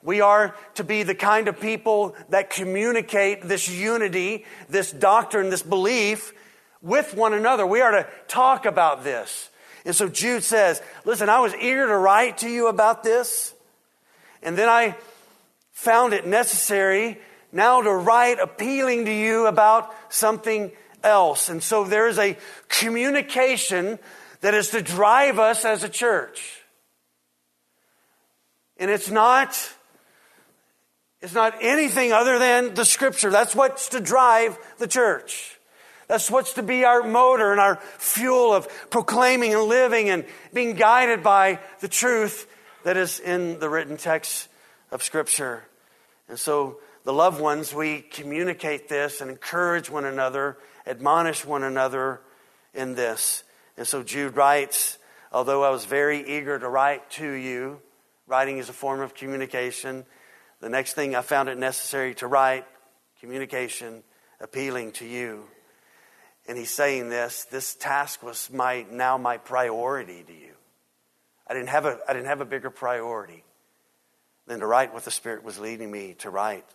[0.03, 5.63] we are to be the kind of people that communicate this unity, this doctrine, this
[5.63, 6.34] belief
[6.82, 7.65] with one another.
[7.65, 9.49] We are to talk about this.
[9.86, 13.53] And so Jude says, Listen, I was eager to write to you about this,
[14.41, 14.95] and then I
[15.71, 17.19] found it necessary
[17.52, 20.71] now to write appealing to you about something
[21.04, 21.49] else.
[21.49, 23.99] And so there is a communication
[24.41, 26.63] that is to drive us as a church.
[28.78, 29.58] And it's not,
[31.21, 33.30] it's not anything other than the scripture.
[33.30, 35.60] That's what's to drive the church.
[36.08, 40.73] That's what's to be our motor and our fuel of proclaiming and living and being
[40.73, 42.47] guided by the truth
[42.84, 44.50] that is in the written text
[44.92, 45.63] of Scripture.
[46.28, 52.22] And so, the loved ones, we communicate this and encourage one another, admonish one another
[52.74, 53.44] in this.
[53.78, 54.98] And so, Jude writes,
[55.32, 57.82] Although I was very eager to write to you,
[58.30, 60.06] Writing is a form of communication.
[60.62, 62.63] The next thing I found it necessary to write,
[63.20, 64.04] communication,
[64.39, 65.46] appealing to you.
[66.48, 70.54] And he's saying this, this task was my now my priority to you.
[71.50, 73.44] I didn't have a I didn't have a bigger priority
[74.48, 76.66] than to write what the Spirit was leading me to write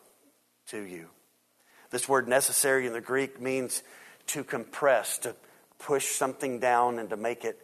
[0.69, 1.09] to you.
[1.91, 3.83] This word necessary in the Greek means
[4.29, 5.37] to compress, to
[5.79, 7.61] push something down and to make it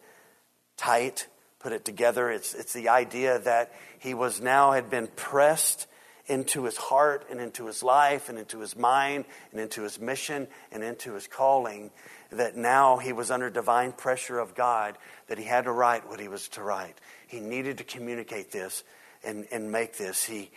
[0.77, 1.27] tight
[1.61, 2.29] put it together.
[2.29, 5.87] It's, it's the idea that he was now had been pressed
[6.27, 10.47] into his heart and into his life and into his mind and into his mission
[10.71, 11.91] and into his calling
[12.31, 16.19] that now he was under divine pressure of God that he had to write what
[16.19, 16.97] he was to write.
[17.27, 18.83] He needed to communicate this
[19.23, 20.23] and, and make this.
[20.23, 20.49] He,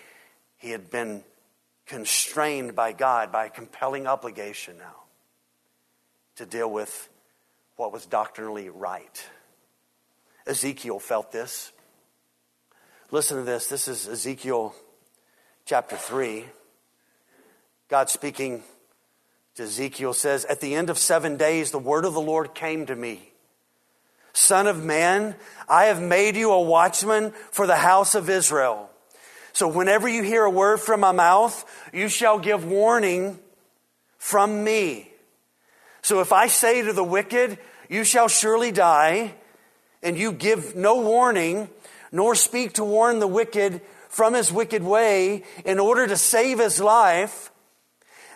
[0.57, 1.25] he had been
[1.87, 5.03] constrained by God by a compelling obligation now
[6.37, 7.09] to deal with
[7.77, 9.27] what was doctrinally right.
[10.47, 11.73] Ezekiel felt this.
[13.11, 13.67] Listen to this.
[13.67, 14.75] This is Ezekiel
[15.65, 16.45] chapter 3.
[17.89, 18.63] God speaking
[19.59, 22.97] Ezekiel says, At the end of seven days, the word of the Lord came to
[22.97, 23.31] me.
[24.33, 25.37] Son of man,
[25.69, 28.91] I have made you a watchman for the house of Israel.
[29.53, 33.39] So whenever you hear a word from my mouth, you shall give warning
[34.19, 35.09] from me.
[36.03, 39.35] So if I say to the wicked, you shall surely die,
[40.03, 41.69] and you give no warning,
[42.11, 46.81] nor speak to warn the wicked from his wicked way in order to save his
[46.81, 47.53] life,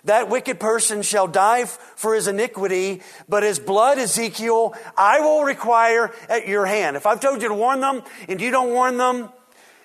[0.05, 6.13] that wicked person shall die for his iniquity, but his blood, Ezekiel, I will require
[6.29, 6.97] at your hand.
[6.97, 9.31] If I've told you to warn them and you don't warn them,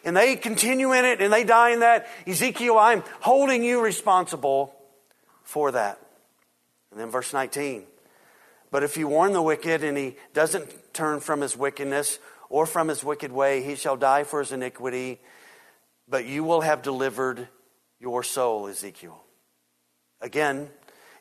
[0.05, 4.75] and they continue in it and they die in that, Ezekiel, I'm holding you responsible
[5.43, 5.99] for that.
[6.91, 7.85] And then verse 19.
[8.69, 12.87] But if you warn the wicked and he doesn't turn from his wickedness or from
[12.87, 15.21] his wicked way, he shall die for his iniquity,
[16.07, 17.47] but you will have delivered
[17.99, 19.23] your soul, Ezekiel.
[20.23, 20.69] Again,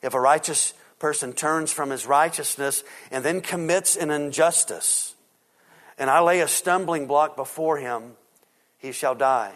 [0.01, 5.13] if a righteous person turns from his righteousness and then commits an injustice,
[5.97, 8.13] and I lay a stumbling block before him,
[8.77, 9.53] he shall die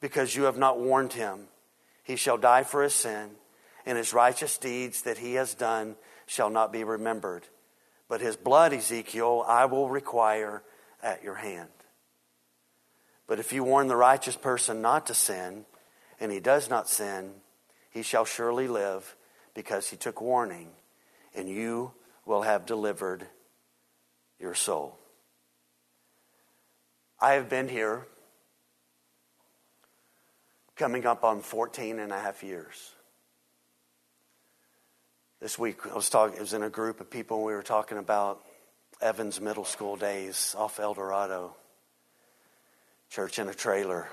[0.00, 1.46] because you have not warned him.
[2.02, 3.30] He shall die for his sin,
[3.86, 5.94] and his righteous deeds that he has done
[6.26, 7.44] shall not be remembered.
[8.08, 10.62] But his blood, Ezekiel, I will require
[11.02, 11.68] at your hand.
[13.28, 15.66] But if you warn the righteous person not to sin,
[16.18, 17.34] and he does not sin,
[17.90, 19.16] he shall surely live
[19.54, 20.68] because he took warning,
[21.34, 21.92] and you
[22.24, 23.26] will have delivered
[24.38, 24.98] your soul.
[27.20, 28.06] I have been here
[30.76, 32.92] coming up on 14 and a half years.
[35.40, 37.62] This week, I was talking, it was in a group of people, and we were
[37.62, 38.44] talking about
[39.00, 41.54] Evans Middle School days off El Dorado,
[43.10, 44.08] church in a trailer,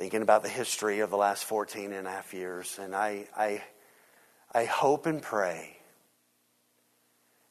[0.00, 2.78] thinking about the history of the last 14 and a half years.
[2.80, 3.62] And I, I,
[4.50, 5.76] I hope and pray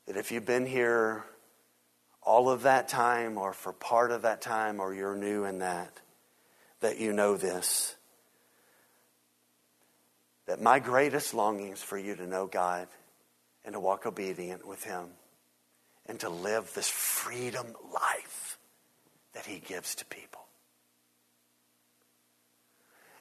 [0.08, 1.24] that if you've been here
[2.24, 5.94] all of that time, or for part of that time, or you're new in that,
[6.80, 7.96] that you know this.
[10.48, 12.88] That my greatest longing is for you to know God
[13.64, 15.06] and to walk obedient with Him
[16.08, 18.58] and to live this freedom life
[19.34, 20.49] that He gives to people.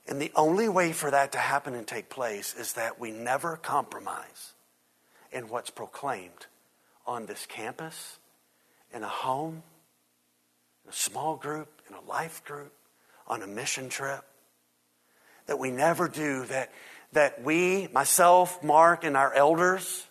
[0.08, 3.56] And the only way for that to happen and take place is that we never
[3.56, 4.54] compromise
[5.30, 6.46] in what's proclaimed
[7.06, 8.18] on this campus,
[8.92, 9.62] in a home,
[10.84, 12.72] in a small group, in a life group,
[13.26, 14.24] on a mission trip.
[15.46, 16.72] That we never do, that,
[17.12, 20.06] that we, myself, Mark, and our elders,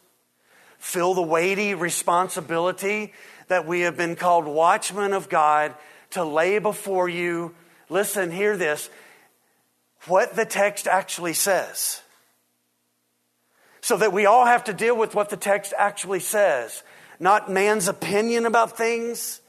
[0.78, 3.14] feel the weighty responsibility
[3.48, 5.74] that we have been called watchmen of God
[6.12, 7.56] to lay before you.
[7.90, 8.92] Listen, hear this
[10.08, 12.02] what the text actually says.
[13.82, 16.84] So that we all have to deal with what the text actually says,
[17.20, 19.42] not man's opinion about things,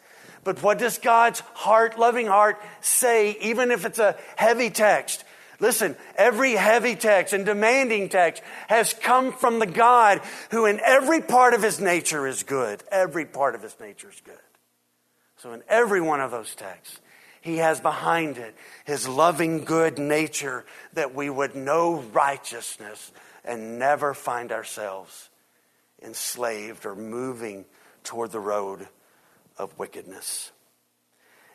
[0.45, 5.25] but what does God's heart, loving heart, say, even if it's a heavy text?
[5.61, 11.21] Listen, every heavy text and demanding text has come from the God who, in every
[11.21, 12.83] part of his nature, is good.
[12.93, 14.35] Every part of his nature is good.
[15.39, 17.01] So, in every one of those texts,
[17.41, 23.13] he has behind it his loving, good nature that we would know righteousness
[23.45, 25.31] and never find ourselves
[26.03, 27.65] enslaved or moving
[28.05, 28.89] toward the road
[29.57, 30.53] of wickedness.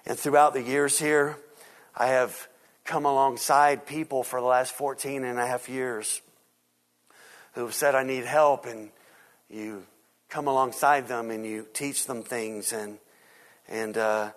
[0.06, 1.38] And throughout the years here,
[1.96, 2.48] I have
[2.84, 6.22] come alongside people for the last 14 and a half years
[7.54, 8.90] who have said, I need help, and
[9.50, 9.86] you
[10.30, 12.74] come alongside them and you teach them things.
[12.74, 12.98] And,
[13.68, 14.32] and uh,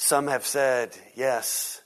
[0.00, 1.82] some have said, Yes,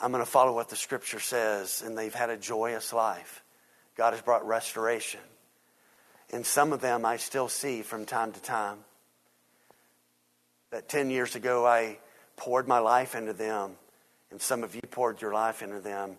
[0.00, 3.42] I'm going to follow what the scripture says, and they've had a joyous life.
[3.96, 5.20] God has brought restoration.
[6.32, 8.78] And some of them I still see from time to time
[10.70, 11.98] that 10 years ago I
[12.36, 13.72] poured my life into them,
[14.30, 16.12] and some of you poured your life into them,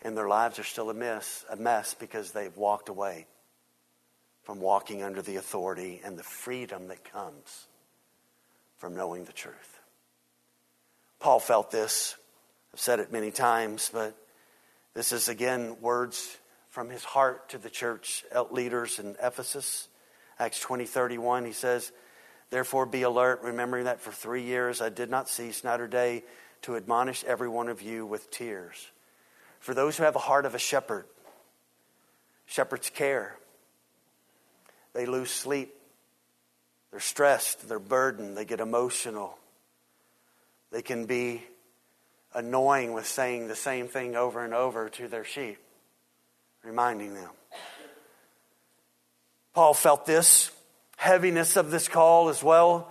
[0.00, 3.26] and their lives are still a mess, a mess because they've walked away
[4.44, 7.66] from walking under the authority and the freedom that comes
[8.78, 9.77] from knowing the truth.
[11.20, 12.16] Paul felt this.
[12.72, 14.16] I've said it many times, but
[14.94, 16.36] this is again words
[16.70, 19.88] from his heart to the church leaders in Ephesus.
[20.38, 21.90] Acts 20 31, he says,
[22.50, 26.24] Therefore, be alert, remembering that for three years I did not cease night or day
[26.62, 28.88] to admonish every one of you with tears.
[29.60, 31.04] For those who have a heart of a shepherd,
[32.46, 33.36] shepherd's care,
[34.94, 35.74] they lose sleep,
[36.90, 39.36] they're stressed, they're burdened, they get emotional.
[40.70, 41.42] They can be
[42.34, 45.58] annoying with saying the same thing over and over to their sheep,
[46.62, 47.30] reminding them.
[49.54, 50.50] Paul felt this
[50.96, 52.90] heaviness of this call as well.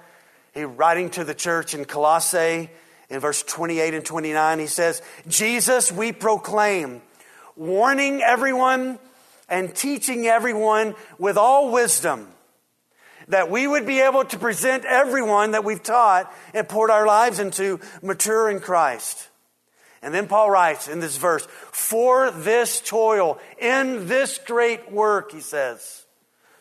[0.53, 2.69] He writing to the church in Colossae
[3.09, 7.01] in verse 28 and 29, he says, Jesus we proclaim,
[7.55, 8.99] warning everyone
[9.47, 12.28] and teaching everyone with all wisdom,
[13.28, 17.39] that we would be able to present everyone that we've taught and poured our lives
[17.39, 19.28] into mature in Christ.
[20.01, 25.41] And then Paul writes in this verse, for this toil, in this great work, he
[25.41, 26.05] says,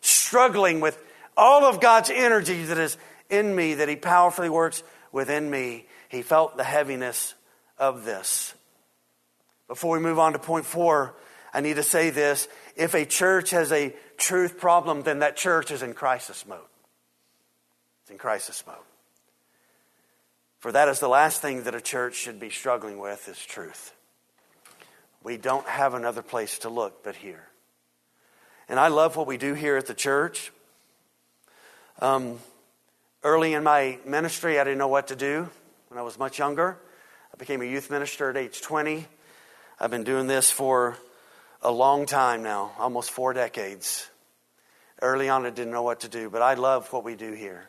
[0.01, 0.99] struggling with
[1.37, 2.97] all of God's energy that is
[3.29, 7.35] in me, that he powerfully works within me, he felt the heaviness
[7.79, 8.55] of this.
[9.69, 11.15] Before we move on to point four,
[11.53, 12.49] I need to say this.
[12.77, 16.61] If a church has a truth problem, then that church is in crisis mode.
[18.03, 18.77] It's in crisis mode.
[20.59, 23.95] For that is the last thing that a church should be struggling with is truth.
[25.23, 27.49] We don't have another place to look but here.
[28.69, 30.53] And I love what we do here at the church.
[32.01, 32.39] Um,
[33.23, 35.49] early in my ministry, I didn't know what to do
[35.89, 36.77] when I was much younger.
[37.33, 39.07] I became a youth minister at age 20.
[39.81, 40.97] I've been doing this for
[41.67, 44.09] a long time now, almost four decades.
[45.03, 47.69] Early on, I didn't know what to do, but I love what we do here.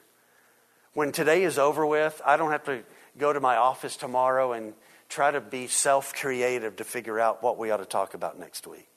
[0.93, 2.83] When today is over with, I don't have to
[3.17, 4.75] go to my office tomorrow and
[5.09, 8.67] try to be self creative to figure out what we ought to talk about next
[8.67, 8.87] week.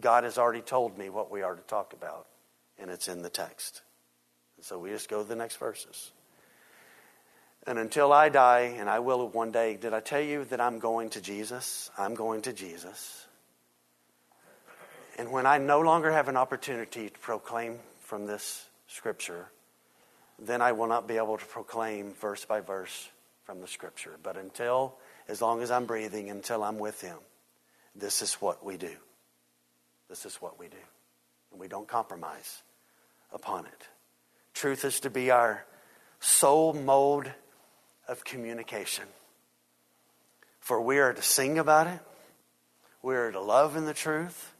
[0.00, 2.28] God has already told me what we are to talk about,
[2.78, 3.82] and it's in the text.
[4.60, 6.12] So we just go to the next verses.
[7.66, 10.78] And until I die, and I will one day, did I tell you that I'm
[10.78, 11.90] going to Jesus?
[11.98, 13.26] I'm going to Jesus.
[15.18, 19.48] And when I no longer have an opportunity to proclaim from this scripture,
[20.38, 23.08] then I will not be able to proclaim verse by verse
[23.44, 24.16] from the scripture.
[24.22, 24.94] But until,
[25.28, 27.18] as long as I'm breathing, until I'm with Him,
[27.94, 28.94] this is what we do.
[30.08, 30.76] This is what we do.
[31.50, 32.62] And we don't compromise
[33.32, 33.88] upon it.
[34.54, 35.64] Truth is to be our
[36.20, 37.32] sole mode
[38.08, 39.04] of communication.
[40.60, 42.00] For we are to sing about it,
[43.02, 44.51] we are to love in the truth,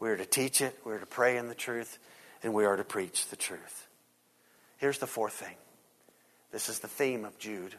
[0.00, 1.98] we are to teach it, we are to pray in the truth,
[2.42, 3.86] and we are to preach the truth.
[4.78, 5.56] Here's the fourth thing
[6.50, 7.76] this is the theme of Jude.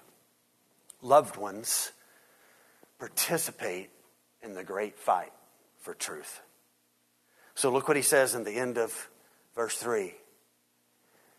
[1.01, 1.91] Loved ones
[2.99, 3.89] participate
[4.43, 5.33] in the great fight
[5.79, 6.41] for truth.
[7.55, 9.09] So look what he says in the end of
[9.55, 10.13] verse 3.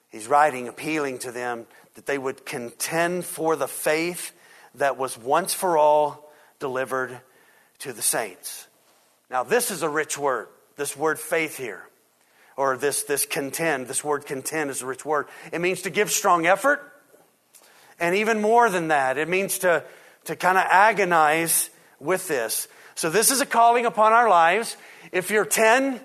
[0.09, 4.33] He's writing, appealing to them that they would contend for the faith
[4.74, 7.20] that was once for all delivered
[7.78, 8.66] to the saints.
[9.30, 11.82] Now, this is a rich word, this word faith here,
[12.56, 13.86] or this, this contend.
[13.86, 15.26] This word contend is a rich word.
[15.52, 16.80] It means to give strong effort,
[17.98, 19.84] and even more than that, it means to,
[20.24, 21.70] to kind of agonize
[22.00, 22.68] with this.
[22.94, 24.76] So, this is a calling upon our lives.
[25.12, 26.02] If you're 10, if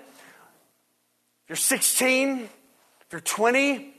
[1.48, 2.50] you're 16, if
[3.12, 3.94] you're 20,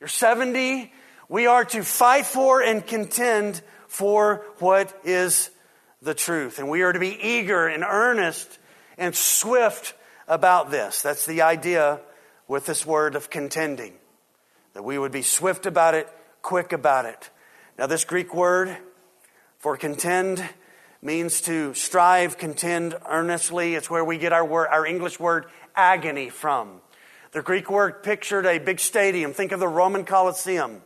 [0.00, 0.92] you're 70.
[1.28, 5.50] We are to fight for and contend for what is
[6.02, 6.58] the truth.
[6.58, 8.58] And we are to be eager and earnest
[8.98, 9.94] and swift
[10.28, 11.02] about this.
[11.02, 12.00] That's the idea
[12.48, 13.94] with this word of contending.
[14.74, 16.08] That we would be swift about it,
[16.42, 17.30] quick about it.
[17.78, 18.76] Now, this Greek word
[19.58, 20.46] for contend
[21.02, 23.74] means to strive, contend earnestly.
[23.74, 26.80] It's where we get our word, our English word agony from.
[27.32, 29.32] The Greek word pictured a big stadium.
[29.32, 30.82] Think of the Roman Colosseum.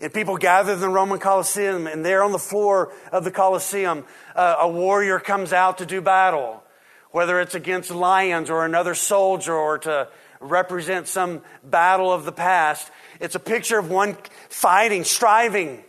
[0.00, 4.04] And people gathered in the Roman Colosseum, and there on the floor of the Colosseum,
[4.36, 6.62] uh, a warrior comes out to do battle,
[7.10, 10.08] whether it's against lions or another soldier or to
[10.40, 12.90] represent some battle of the past.
[13.20, 14.16] It's a picture of one
[14.48, 15.82] fighting, striving,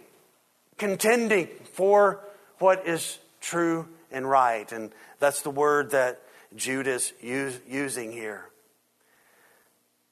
[0.78, 2.20] contending for
[2.58, 4.72] what is true and right.
[4.72, 6.22] And that's the word that
[6.56, 8.46] Jude is using here.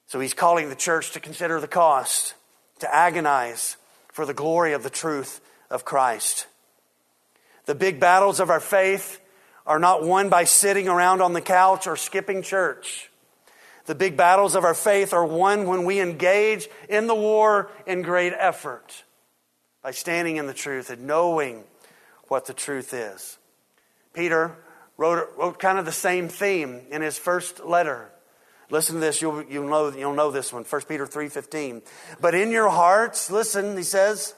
[0.06, 2.34] So he's calling the church to consider the cost,
[2.78, 3.76] to agonize
[4.12, 5.40] for the glory of the truth
[5.70, 6.46] of Christ.
[7.66, 9.20] The big battles of our faith
[9.68, 13.10] are not won by sitting around on the couch or skipping church.
[13.84, 18.00] The big battles of our faith are won when we engage in the war in
[18.00, 19.04] great effort
[19.82, 21.64] by standing in the truth and knowing
[22.28, 23.36] what the truth is.
[24.14, 24.56] Peter
[24.96, 28.10] wrote, wrote kind of the same theme in his first letter.
[28.70, 29.20] Listen to this.
[29.20, 30.64] You'll, you'll, know, you'll know this one.
[30.64, 31.82] 1 Peter 3.15.
[32.20, 34.34] But in your hearts, listen, he says,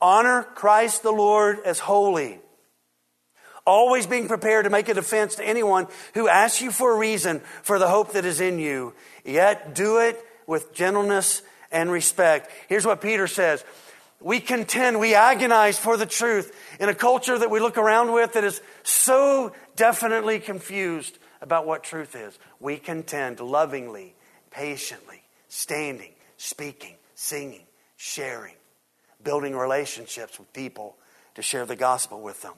[0.00, 2.40] honor Christ the Lord as holy.
[3.68, 7.40] Always being prepared to make a defense to anyone who asks you for a reason
[7.62, 8.94] for the hope that is in you.
[9.26, 12.50] Yet do it with gentleness and respect.
[12.70, 13.62] Here's what Peter says.
[14.20, 16.50] We contend, we agonize for the truth
[16.80, 21.84] in a culture that we look around with that is so definitely confused about what
[21.84, 22.38] truth is.
[22.60, 24.14] We contend lovingly,
[24.50, 27.66] patiently, standing, speaking, singing,
[27.98, 28.54] sharing,
[29.22, 30.96] building relationships with people
[31.34, 32.54] to share the gospel with them.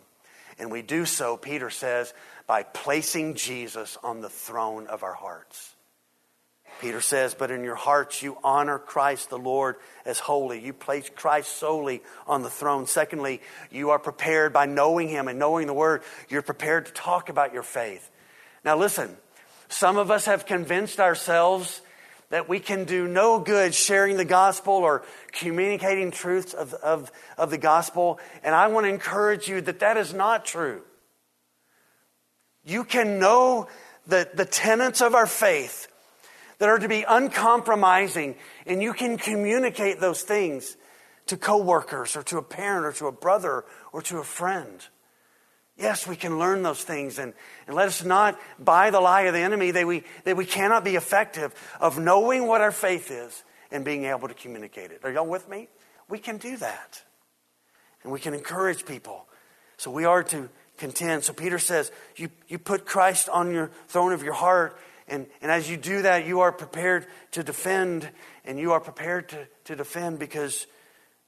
[0.61, 2.13] And we do so, Peter says,
[2.47, 5.75] by placing Jesus on the throne of our hearts.
[6.81, 10.65] Peter says, But in your hearts you honor Christ the Lord as holy.
[10.65, 12.87] You place Christ solely on the throne.
[12.87, 13.41] Secondly,
[13.71, 16.03] you are prepared by knowing Him and knowing the Word.
[16.29, 18.11] You're prepared to talk about your faith.
[18.65, 19.17] Now, listen,
[19.69, 21.83] some of us have convinced ourselves
[22.31, 27.51] that we can do no good sharing the gospel or communicating truths of, of, of
[27.51, 28.19] the gospel.
[28.43, 30.83] And I want to encourage you that that is not true.
[32.65, 33.69] You can know
[34.07, 35.89] the, the tenets of our faith
[36.59, 40.77] that are to be uncompromising, and you can communicate those things
[41.27, 44.87] to coworkers or to a parent or to a brother or to a friend.
[45.81, 47.33] Yes, we can learn those things and,
[47.67, 50.85] and let us not buy the lie of the enemy that we, that we cannot
[50.85, 55.01] be effective of knowing what our faith is and being able to communicate it.
[55.05, 55.69] Are y'all with me?
[56.09, 57.03] We can do that.
[58.03, 59.27] And we can encourage people.
[59.77, 61.25] So we are to contend.
[61.25, 64.79] So Peter says, you, you put Christ on your throne of your heart
[65.11, 68.09] and, and as you do that, you are prepared to defend,
[68.45, 70.69] and you are prepared to, to defend because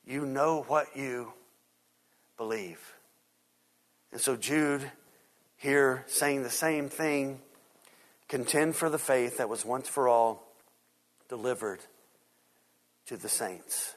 [0.07, 1.33] you know what you
[2.37, 2.92] believe.
[4.13, 4.91] And so Jude
[5.57, 7.41] here saying the same thing
[8.29, 10.47] contend for the faith that was once for all
[11.29, 11.81] delivered
[13.07, 13.95] to the saints.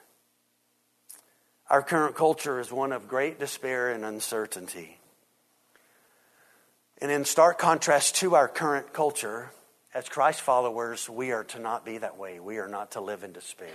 [1.70, 5.00] Our current culture is one of great despair and uncertainty.
[7.02, 9.52] And in stark contrast to our current culture,
[9.94, 12.40] as Christ followers, we are to not be that way.
[12.40, 13.68] We are not to live in despair.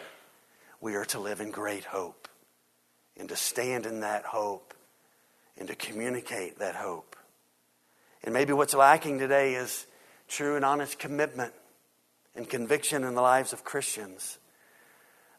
[0.81, 2.29] We are to live in great hope
[3.19, 4.75] and to stand in that hope
[5.59, 7.17] and to communicate that hope.
[8.23, 9.87] And maybe what's lacking today is
[10.29, 11.53] true and honest commitment
[12.35, 14.39] and conviction in the lives of Christians.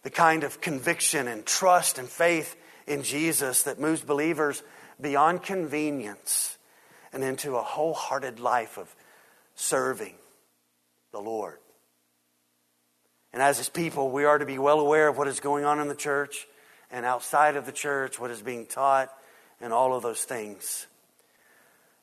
[0.03, 2.55] The kind of conviction and trust and faith
[2.87, 4.63] in Jesus that moves believers
[4.99, 6.57] beyond convenience
[7.13, 8.93] and into a wholehearted life of
[9.55, 10.15] serving
[11.11, 11.57] the Lord.
[13.33, 15.79] And as His people, we are to be well aware of what is going on
[15.79, 16.47] in the church
[16.89, 19.09] and outside of the church, what is being taught,
[19.61, 20.87] and all of those things.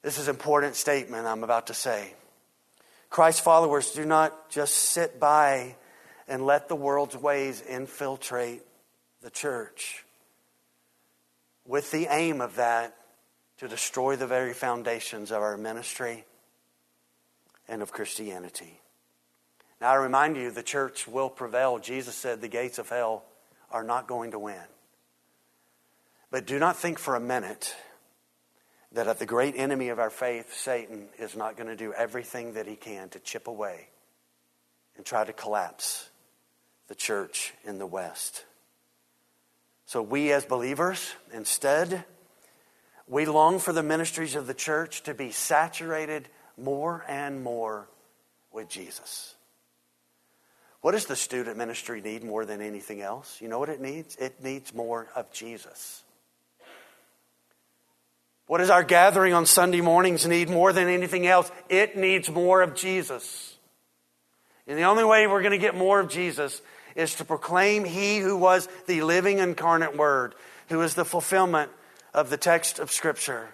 [0.02, 2.14] This is an important statement I'm about to say.
[3.10, 5.76] Christ's followers do not just sit by
[6.28, 8.62] and let the world's ways infiltrate
[9.22, 10.04] the church
[11.66, 12.94] with the aim of that
[13.58, 16.24] to destroy the very foundations of our ministry
[17.66, 18.80] and of Christianity.
[19.80, 21.78] Now, I remind you, the church will prevail.
[21.78, 23.24] Jesus said the gates of hell
[23.70, 24.56] are not going to win.
[26.30, 27.74] But do not think for a minute
[28.92, 32.66] that the great enemy of our faith, Satan, is not going to do everything that
[32.66, 33.88] he can to chip away
[34.96, 36.08] and try to collapse
[36.88, 38.44] the church in the West.
[39.86, 42.04] So, we as believers, instead,
[43.06, 47.88] we long for the ministries of the church to be saturated more and more
[48.52, 49.34] with Jesus.
[50.80, 53.40] What does the student ministry need more than anything else?
[53.40, 54.16] You know what it needs?
[54.16, 56.04] It needs more of Jesus.
[58.48, 61.52] What does our gathering on Sunday mornings need more than anything else?
[61.68, 63.54] It needs more of Jesus.
[64.66, 66.62] And the only way we're going to get more of Jesus
[66.96, 70.34] is to proclaim He who was the living incarnate Word,
[70.70, 71.70] who is the fulfillment
[72.14, 73.50] of the text of Scripture.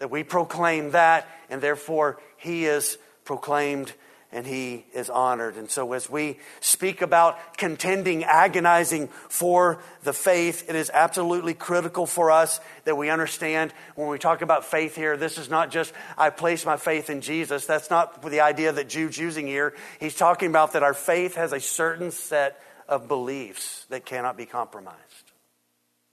[0.00, 3.92] That we proclaim that, and therefore He is proclaimed
[4.30, 5.56] and he is honored.
[5.56, 12.04] And so, as we speak about contending, agonizing for the faith, it is absolutely critical
[12.06, 15.94] for us that we understand when we talk about faith here, this is not just,
[16.16, 17.64] I place my faith in Jesus.
[17.64, 19.74] That's not the idea that Jude's using here.
[19.98, 24.44] He's talking about that our faith has a certain set of beliefs that cannot be
[24.44, 24.98] compromised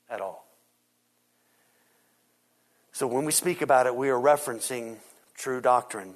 [0.09, 0.47] at all.
[2.93, 4.95] So, when we speak about it, we are referencing
[5.35, 6.15] true doctrine.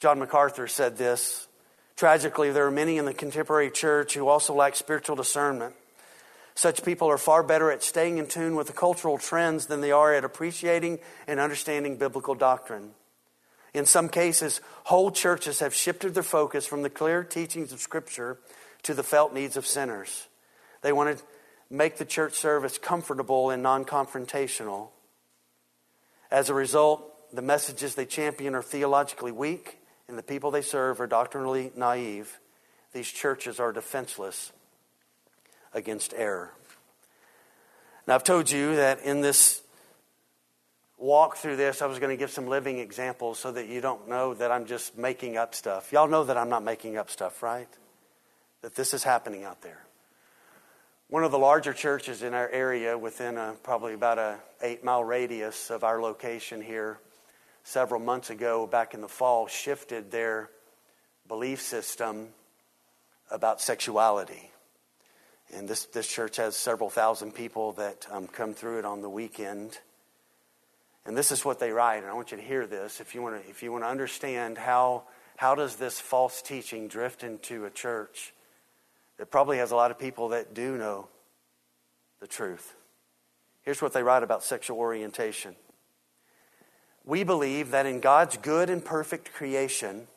[0.00, 1.48] John MacArthur said this
[1.96, 5.74] Tragically, there are many in the contemporary church who also lack spiritual discernment.
[6.54, 9.92] Such people are far better at staying in tune with the cultural trends than they
[9.92, 12.92] are at appreciating and understanding biblical doctrine.
[13.74, 18.38] In some cases, whole churches have shifted their focus from the clear teachings of Scripture
[18.84, 20.28] to the felt needs of sinners.
[20.80, 21.24] They want to
[21.68, 24.88] make the church service comfortable and non confrontational.
[26.30, 29.78] As a result, the messages they champion are theologically weak
[30.08, 32.38] and the people they serve are doctrinally naive,
[32.92, 34.52] these churches are defenseless
[35.74, 36.52] against error.
[38.06, 39.62] Now, I've told you that in this
[40.96, 44.08] walk through this, I was going to give some living examples so that you don't
[44.08, 45.92] know that I'm just making up stuff.
[45.92, 47.68] Y'all know that I'm not making up stuff, right?
[48.62, 49.82] That this is happening out there.
[51.08, 55.04] One of the larger churches in our area, within a, probably about a eight mile
[55.04, 56.98] radius of our location here,
[57.66, 60.48] several months ago, back in the fall, shifted their
[61.26, 62.28] belief system
[63.28, 64.52] about sexuality.
[65.52, 69.10] And this, this church has several thousand people that um, come through it on the
[69.10, 69.78] weekend.
[71.04, 73.22] And this is what they write, and I want you to hear this if you
[73.22, 75.02] want to, if you want to understand how,
[75.36, 78.32] how does this false teaching drift into a church
[79.18, 81.08] that probably has a lot of people that do know
[82.20, 82.74] the truth.
[83.62, 85.56] Here's what they write about sexual orientation.
[87.06, 90.08] We believe that in God's good and perfect creation,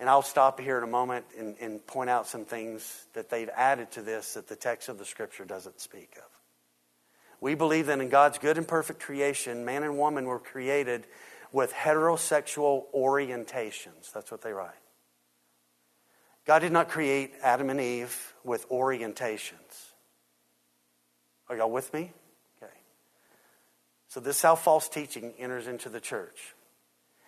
[0.00, 3.48] and I'll stop here in a moment and, and, point out some things that they've
[3.50, 6.28] added to this that the text of the scripture doesn't speak of.
[7.40, 11.06] We believe that in God's good and perfect creation, man and woman were created
[11.52, 14.12] with heterosexual orientations.
[14.12, 14.74] That's what they write.
[16.46, 19.92] God did not create Adam and Eve with orientations.
[21.48, 22.12] Are y'all with me?
[24.08, 26.54] So, this is how false teaching enters into the church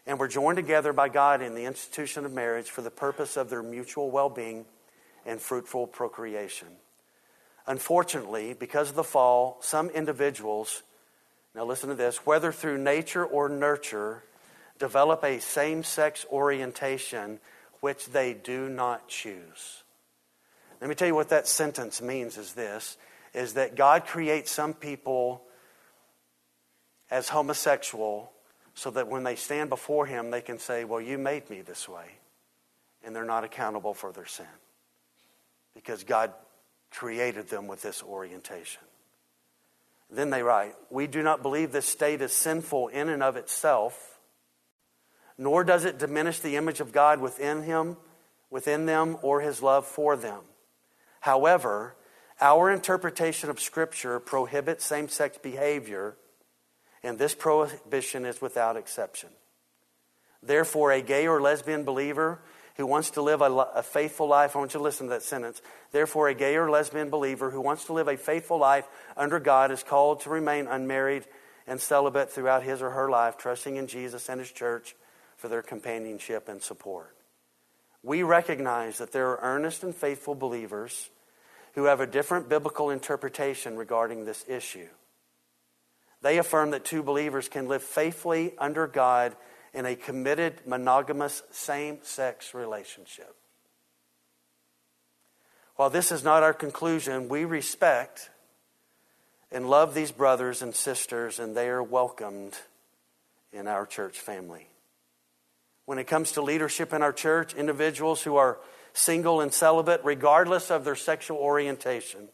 [0.08, 3.50] and we're joined together by God in the institution of marriage for the purpose of
[3.50, 4.64] their mutual well being
[5.26, 6.68] and fruitful procreation.
[7.66, 10.82] Unfortunately, because of the fall, some individuals,
[11.54, 14.24] now listen to this, whether through nature or nurture,
[14.78, 17.38] develop a same sex orientation
[17.80, 19.82] which they do not choose.
[20.80, 22.96] Let me tell you what that sentence means is this
[23.34, 25.42] is that God creates some people
[27.10, 28.32] as homosexual
[28.74, 31.88] so that when they stand before Him, they can say, Well, you made me this
[31.88, 32.06] way.
[33.04, 34.46] And they're not accountable for their sin
[35.74, 36.32] because God
[36.90, 38.82] created them with this orientation.
[40.10, 44.18] Then they write, We do not believe this state is sinful in and of itself,
[45.36, 47.96] nor does it diminish the image of God within him,
[48.50, 50.40] within them, or his love for them.
[51.20, 51.94] However,
[52.40, 56.16] our interpretation of Scripture prohibits same sex behavior
[57.02, 59.30] and this prohibition is without exception.
[60.42, 62.40] Therefore, a gay or lesbian believer
[62.76, 65.22] who wants to live a, a, faithful life, I want you to listen to that
[65.22, 65.60] sentence.
[65.90, 68.86] Therefore, a gay or lesbian believer who wants to live a faithful life
[69.16, 71.24] under God is called to remain unmarried
[71.66, 74.94] and celibate throughout his or her life, trusting in Jesus and his church
[75.36, 77.14] for their companionship and support.
[78.02, 81.10] We recognize that there are earnest and faithful believers
[81.74, 84.88] who have a different biblical interpretation regarding this issue.
[86.22, 89.36] They affirm that two believers can live faithfully under God
[89.72, 93.36] in a committed, monogamous, same sex relationship.
[95.76, 98.30] While this is not our conclusion, we respect
[99.52, 102.58] and love these brothers and sisters, and they are welcomed
[103.52, 104.66] in our church family.
[105.84, 108.58] When it comes to leadership in our church, individuals who are
[108.92, 112.28] single and celibate, regardless of their sexual orientation,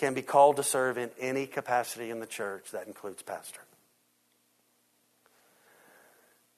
[0.00, 2.70] can be called to serve in any capacity in the church.
[2.70, 3.60] That includes pastor.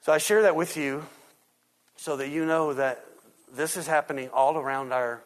[0.02, 1.04] So I share that with you
[1.96, 3.04] so that you know that
[3.52, 5.22] this is happening all around our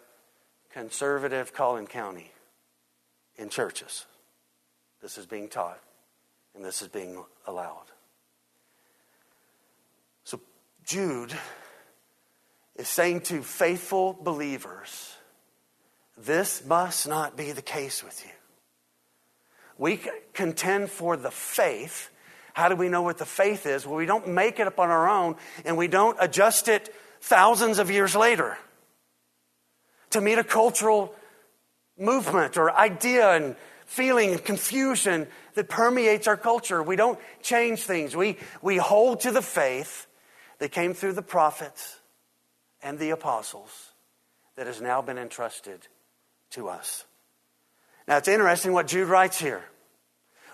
[0.73, 2.31] conservative Collin County
[3.37, 4.07] in churches.
[5.03, 5.81] This is being taught
[6.55, 7.85] and this is being allowed.
[10.25, 10.41] So
[10.85, 11.35] Jude
[12.77, 15.17] is saying to faithful believers,
[16.17, 18.33] this must not be the case with you.
[19.79, 20.01] We
[20.33, 22.11] contend for the faith.
[22.55, 23.87] How do we know what the faith is?
[23.87, 27.79] Well, we don't make it up on our own and we don't adjust it thousands
[27.79, 28.57] of years later
[30.11, 31.14] to meet a cultural
[31.99, 36.83] movement or idea and feeling and confusion that permeates our culture.
[36.83, 38.17] We don't change things.
[38.17, 40.07] We, we hold to the faith
[40.59, 42.01] that came through the prophets
[42.83, 43.91] and the apostles
[44.57, 45.87] that has now been entrusted
[46.51, 47.05] to us.
[48.09, 49.65] Now, it's interesting what Jude writes here.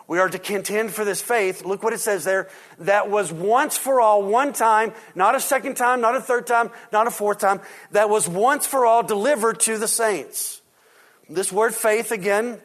[0.09, 1.65] We are to contend for this faith.
[1.65, 2.49] Look what it says there.
[2.81, 6.71] That was once for all, one time, not a second time, not a third time,
[6.93, 7.61] not a fourth time.
[7.93, 10.61] That was once for all delivered to the saints.
[11.29, 12.59] This word faith, again,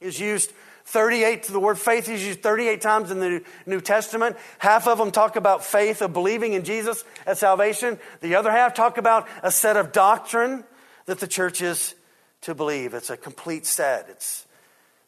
[0.00, 0.52] is used
[0.86, 4.36] 38, the word faith is used 38 times in the New Testament.
[4.58, 7.98] Half of them talk about faith of believing in Jesus as salvation.
[8.20, 10.64] The other half talk about a set of doctrine
[11.06, 11.94] that the church is
[12.42, 12.94] to believe.
[12.94, 14.08] It's a complete set.
[14.08, 14.46] It's,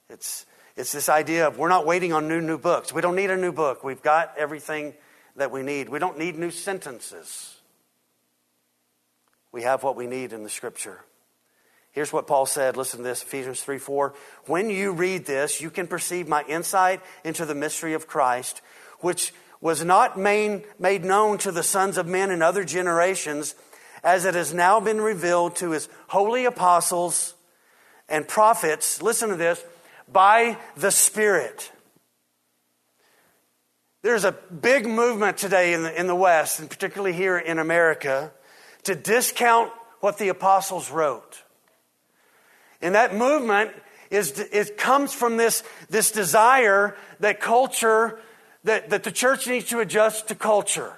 [0.09, 2.93] it's, it's this idea of we're not waiting on new, new books.
[2.93, 3.85] We don't need a new book.
[3.85, 4.95] We've got everything
[5.37, 5.89] that we need.
[5.89, 7.57] We don't need new sentences.
[9.53, 11.01] We have what we need in the scripture.
[11.93, 12.77] Here's what Paul said.
[12.77, 14.15] Listen to this Ephesians 3 4.
[14.47, 18.61] When you read this, you can perceive my insight into the mystery of Christ,
[19.01, 23.55] which was not made, made known to the sons of men in other generations
[24.03, 27.35] as it has now been revealed to his holy apostles
[28.09, 29.63] and prophets, listen to this,
[30.11, 31.71] by the Spirit.
[34.03, 38.33] There's a big movement today in the, in the West, and particularly here in America,
[38.85, 39.71] to discount
[40.01, 41.43] what the apostles wrote.
[42.81, 43.73] And that movement
[44.11, 48.21] is, it comes from this, this desire that culture,
[48.65, 50.95] that, that the church needs to adjust to culture.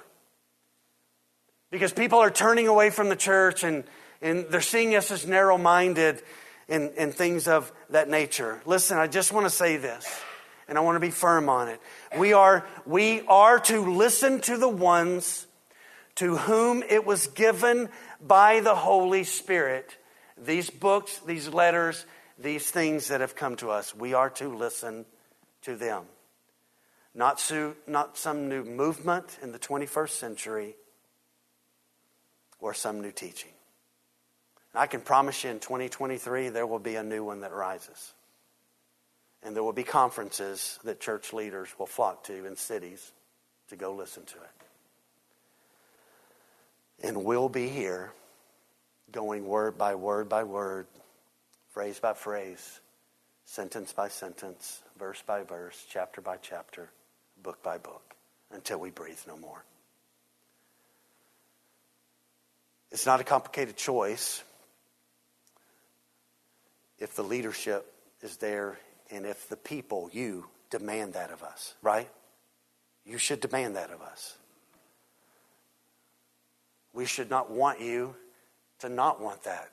[1.71, 3.85] Because people are turning away from the church and,
[4.21, 6.21] and they're seeing us as narrow minded
[6.67, 8.61] and, and things of that nature.
[8.65, 10.05] Listen, I just want to say this,
[10.67, 11.81] and I want to be firm on it.
[12.17, 15.47] We are, we are to listen to the ones
[16.15, 19.95] to whom it was given by the Holy Spirit.
[20.37, 22.05] These books, these letters,
[22.37, 25.05] these things that have come to us, we are to listen
[25.63, 26.03] to them.
[27.15, 30.75] Not, so, not some new movement in the 21st century
[32.61, 33.51] or some new teaching.
[34.73, 38.13] And I can promise you in 2023 there will be a new one that rises.
[39.43, 43.11] And there will be conferences that church leaders will flock to in cities
[43.69, 44.51] to go listen to it.
[47.03, 48.13] And we'll be here
[49.11, 50.85] going word by word by word,
[51.71, 52.79] phrase by phrase,
[53.45, 56.91] sentence by sentence, verse by verse, chapter by chapter,
[57.41, 58.15] book by book,
[58.51, 59.63] until we breathe no more.
[62.91, 64.43] It's not a complicated choice
[66.99, 68.77] if the leadership is there
[69.09, 72.09] and if the people, you, demand that of us, right?
[73.05, 74.37] You should demand that of us.
[76.93, 78.15] We should not want you
[78.79, 79.69] to not want that.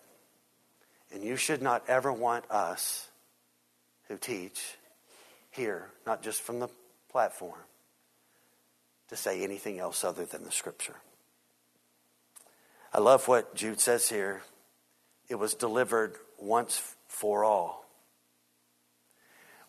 [1.13, 3.09] And you should not ever want us
[4.09, 4.77] who teach
[5.51, 6.69] here, not just from the
[7.11, 7.59] platform,
[9.09, 10.97] to say anything else other than the scripture.
[12.93, 14.43] I love what Jude says here.
[15.29, 17.85] It was delivered once for all.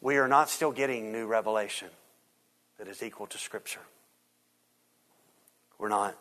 [0.01, 1.89] We are not still getting new revelation
[2.78, 3.82] that is equal to Scripture.
[5.78, 6.17] We're not.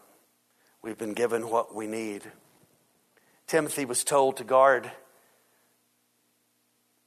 [0.82, 2.22] We've been given what we need.
[3.46, 4.90] Timothy was told to guard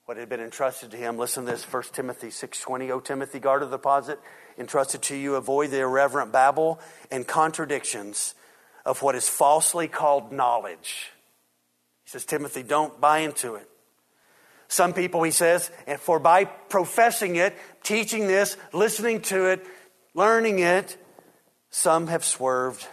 [0.06, 1.18] what had been entrusted to him.
[1.18, 2.89] Listen to this, 1 Timothy 6.20.
[2.89, 4.20] O Timothy, guard the deposit
[4.58, 5.36] entrusted to you.
[5.36, 6.80] Avoid the irreverent babble
[7.10, 8.36] and contradictions
[8.86, 11.12] of what is falsely called knowledge.
[12.04, 13.68] He says, Timothy, don't buy into it.
[14.68, 19.66] Some people, he says, and for by professing it, teaching this, listening to it,
[20.14, 20.98] learning it,
[21.70, 22.88] some have swerved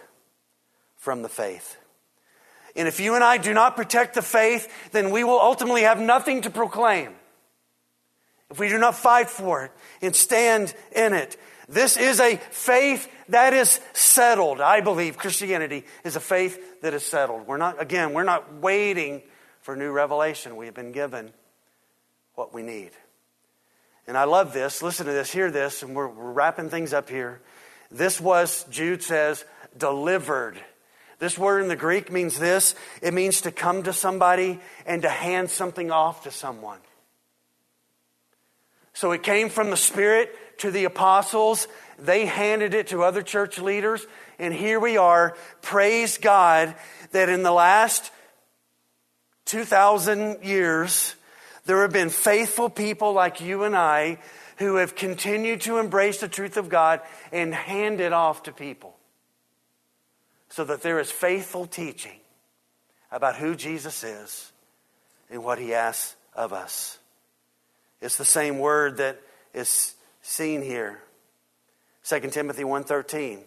[0.96, 1.76] from the faith.
[2.74, 6.00] And if you and I do not protect the faith, then we will ultimately have
[6.00, 7.12] nothing to proclaim.
[8.50, 11.36] If we do not fight for it and stand in it,
[11.68, 14.60] this is a faith that is settled.
[14.60, 17.46] I believe Christianity is a faith that is settled.
[17.46, 19.22] We're not, again, we're not waiting
[19.60, 20.56] for new revelation.
[20.56, 21.32] We have been given
[22.34, 22.90] what we need.
[24.06, 24.82] And I love this.
[24.82, 25.30] Listen to this.
[25.30, 25.82] Hear this.
[25.82, 27.40] And we're, we're wrapping things up here.
[27.90, 29.44] This was, Jude says,
[29.76, 30.58] delivered.
[31.18, 35.08] This word in the Greek means this it means to come to somebody and to
[35.08, 36.78] hand something off to someone.
[38.92, 41.68] So it came from the Spirit to the apostles.
[41.98, 44.06] They handed it to other church leaders.
[44.38, 45.36] And here we are.
[45.62, 46.74] Praise God
[47.12, 48.10] that in the last
[49.46, 51.14] 2,000 years,
[51.64, 54.18] there have been faithful people like you and I
[54.58, 57.00] who have continued to embrace the truth of God
[57.32, 58.96] and hand it off to people.
[60.50, 62.18] So that there is faithful teaching
[63.10, 64.52] about who Jesus is
[65.30, 66.98] and what he asks of us.
[68.00, 69.20] It's the same word that
[69.54, 69.94] is
[70.28, 71.00] seen here.
[72.04, 73.44] 2 Timothy 1:13.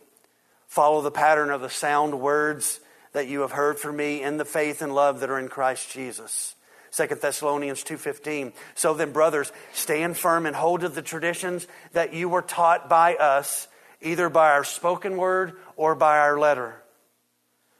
[0.67, 2.79] Follow the pattern of the sound words
[3.13, 5.91] that you have heard from me in the faith and love that are in Christ
[5.91, 6.55] Jesus.
[6.91, 8.53] 2 Thessalonians 2:15.
[8.73, 13.15] So then brothers, stand firm and hold to the traditions that you were taught by
[13.15, 13.67] us,
[14.01, 16.81] either by our spoken word or by our letter.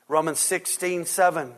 [0.08, 1.56] Romans 16:7.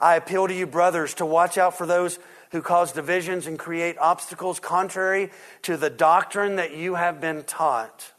[0.00, 2.18] I appeal to you brothers to watch out for those
[2.54, 5.28] who cause divisions and create obstacles contrary
[5.62, 8.12] to the doctrine that you have been taught.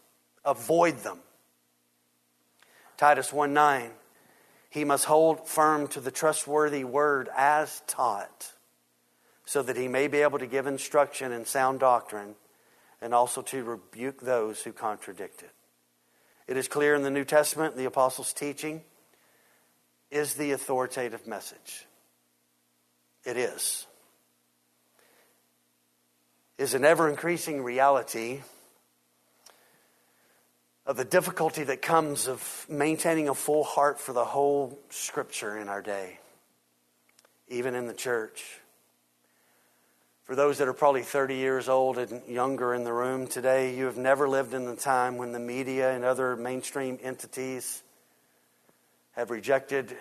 [0.44, 1.20] Avoid them.
[2.98, 3.92] Titus 1 9.
[4.70, 8.52] He must hold firm to the trustworthy word as taught,
[9.46, 12.36] so that he may be able to give instruction in sound doctrine
[13.02, 15.52] and also to rebuke those who contradict it.
[16.46, 18.82] It is clear in the New Testament, the apostles' teaching
[20.12, 21.86] is the authoritative message.
[23.24, 23.88] It is
[26.58, 28.42] is an ever increasing reality
[30.86, 35.68] of the difficulty that comes of maintaining a full heart for the whole scripture in
[35.68, 36.20] our day,
[37.48, 38.60] even in the church.
[40.24, 43.86] For those that are probably 30 years old and younger in the room today, you
[43.86, 47.84] have never lived in the time when the media and other mainstream entities
[49.12, 49.96] have rejected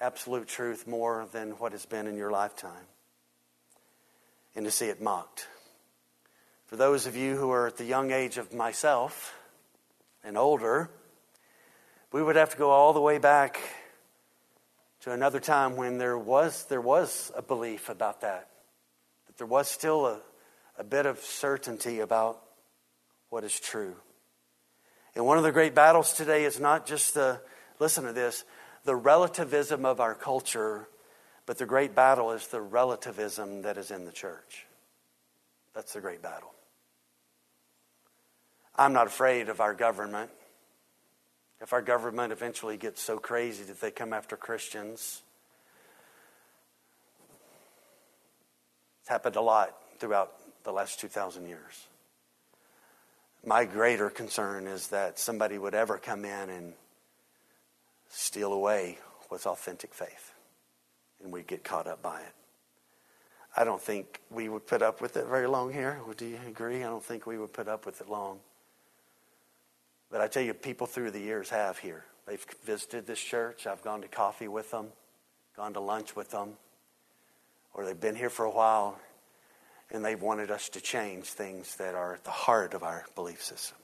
[0.00, 2.86] absolute truth more than what has been in your lifetime
[4.54, 5.46] and to see it mocked.
[6.66, 9.38] For those of you who are at the young age of myself
[10.24, 10.90] and older,
[12.10, 13.60] we would have to go all the way back
[15.02, 18.48] to another time when there was, there was a belief about that,
[19.28, 20.20] that there was still a,
[20.76, 22.42] a bit of certainty about
[23.30, 23.94] what is true.
[25.14, 27.40] And one of the great battles today is not just the,
[27.78, 28.44] listen to this,
[28.84, 30.88] the relativism of our culture,
[31.46, 34.66] but the great battle is the relativism that is in the church.
[35.72, 36.55] That's the great battle.
[38.78, 40.30] I'm not afraid of our government.
[41.62, 45.22] If our government eventually gets so crazy that they come after Christians,
[49.00, 51.86] it's happened a lot throughout the last 2,000 years.
[53.44, 56.74] My greater concern is that somebody would ever come in and
[58.10, 58.98] steal away
[59.28, 60.32] what's authentic faith,
[61.22, 62.34] and we'd get caught up by it.
[63.56, 65.98] I don't think we would put up with it very long here.
[66.18, 66.84] Do you agree?
[66.84, 68.40] I don't think we would put up with it long.
[70.10, 72.04] But I tell you, people through the years have here.
[72.26, 73.66] They've visited this church.
[73.66, 74.88] I've gone to coffee with them,
[75.56, 76.54] gone to lunch with them,
[77.74, 78.98] or they've been here for a while,
[79.90, 83.42] and they've wanted us to change things that are at the heart of our belief
[83.42, 83.78] system,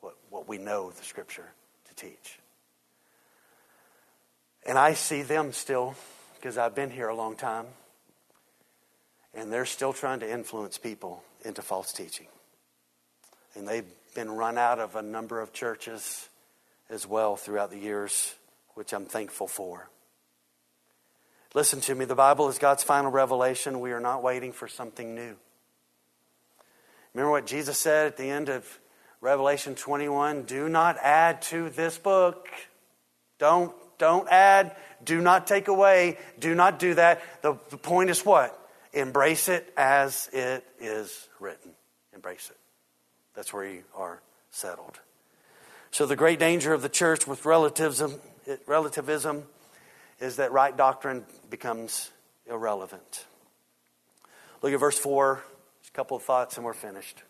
[0.00, 1.50] what, what we know the Scripture
[1.88, 2.38] to teach.
[4.66, 5.94] And I see them still,
[6.36, 7.66] because I've been here a long time,
[9.34, 12.28] and they're still trying to influence people into false teaching.
[13.56, 16.28] And they've been run out of a number of churches
[16.90, 18.34] as well throughout the years,
[18.74, 19.88] which I'm thankful for.
[21.54, 23.80] Listen to me, the Bible is God's final revelation.
[23.80, 25.36] We are not waiting for something new.
[27.14, 28.66] Remember what Jesus said at the end of
[29.20, 32.48] Revelation 21 do not add to this book.
[33.38, 37.22] Don't don't add, do not take away, do not do that.
[37.42, 38.58] The, the point is what?
[38.92, 41.70] Embrace it as it is written.
[42.12, 42.56] Embrace it.
[43.34, 44.20] That's where you are
[44.50, 45.00] settled.
[45.90, 48.20] So, the great danger of the church with relativism,
[48.66, 49.44] relativism
[50.20, 52.10] is that right doctrine becomes
[52.48, 53.24] irrelevant.
[54.62, 55.42] Look at verse 4.
[55.82, 57.22] Just a couple of thoughts, and we're finished.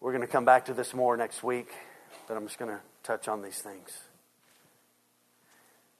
[0.00, 1.68] We're going to come back to this more next week,
[2.26, 3.90] but I'm just going to touch on these things.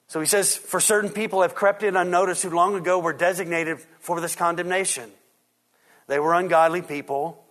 [0.08, 3.78] So he says, For certain people have crept in unnoticed who long ago were designated
[4.00, 5.10] for this condemnation.
[6.06, 7.43] They were ungodly people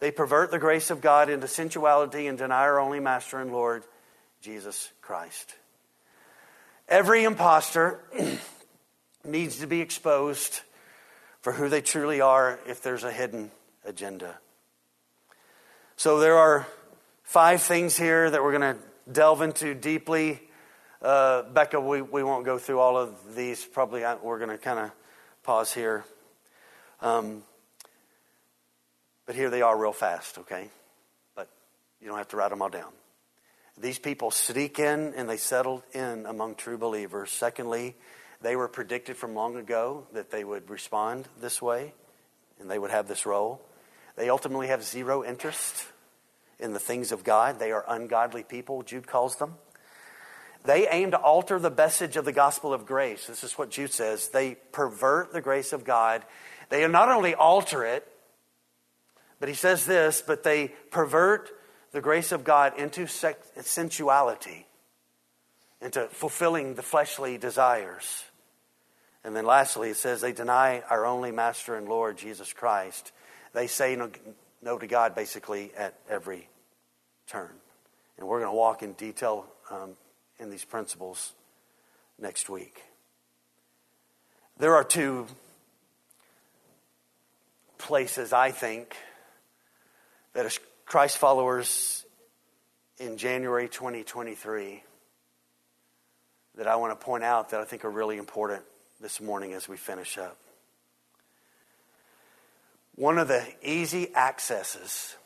[0.00, 3.84] they pervert the grace of God into sensuality and deny our only Master and Lord,
[4.40, 5.54] Jesus Christ.
[6.88, 8.00] Every impostor
[9.24, 10.60] needs to be exposed
[11.42, 13.50] for who they truly are if there's a hidden
[13.84, 14.38] agenda.
[15.96, 16.66] So there are
[17.22, 18.80] five things here that we're going to
[19.12, 20.40] delve into deeply.
[21.02, 23.64] Uh, Becca, we, we won't go through all of these.
[23.64, 24.90] Probably uh, we're going to kind of
[25.42, 26.04] pause here.
[27.02, 27.42] Um,
[29.30, 30.70] but here they are real fast, okay?
[31.36, 31.48] But
[32.00, 32.90] you don't have to write them all down.
[33.78, 37.30] These people sneak in and they settled in among true believers.
[37.30, 37.94] Secondly,
[38.42, 41.94] they were predicted from long ago that they would respond this way
[42.58, 43.62] and they would have this role.
[44.16, 45.86] They ultimately have zero interest
[46.58, 47.60] in the things of God.
[47.60, 49.54] They are ungodly people, Jude calls them.
[50.64, 53.28] They aim to alter the message of the gospel of grace.
[53.28, 54.30] This is what Jude says.
[54.30, 56.24] They pervert the grace of God.
[56.68, 58.08] They not only alter it,
[59.40, 61.50] but he says this, but they pervert
[61.92, 64.66] the grace of God into sensuality,
[65.80, 68.24] into fulfilling the fleshly desires.
[69.24, 73.12] And then lastly, it says they deny our only Master and Lord, Jesus Christ.
[73.52, 74.10] They say no,
[74.62, 76.48] no to God basically at every
[77.26, 77.50] turn.
[78.18, 79.92] And we're going to walk in detail um,
[80.38, 81.32] in these principles
[82.18, 82.82] next week.
[84.58, 85.26] There are two
[87.78, 88.94] places, I think,
[90.32, 92.04] that as Christ followers
[92.98, 94.82] in January 2023
[96.56, 98.62] that I want to point out that I think are really important
[99.00, 100.36] this morning as we finish up.
[102.96, 105.16] One of the easy accesses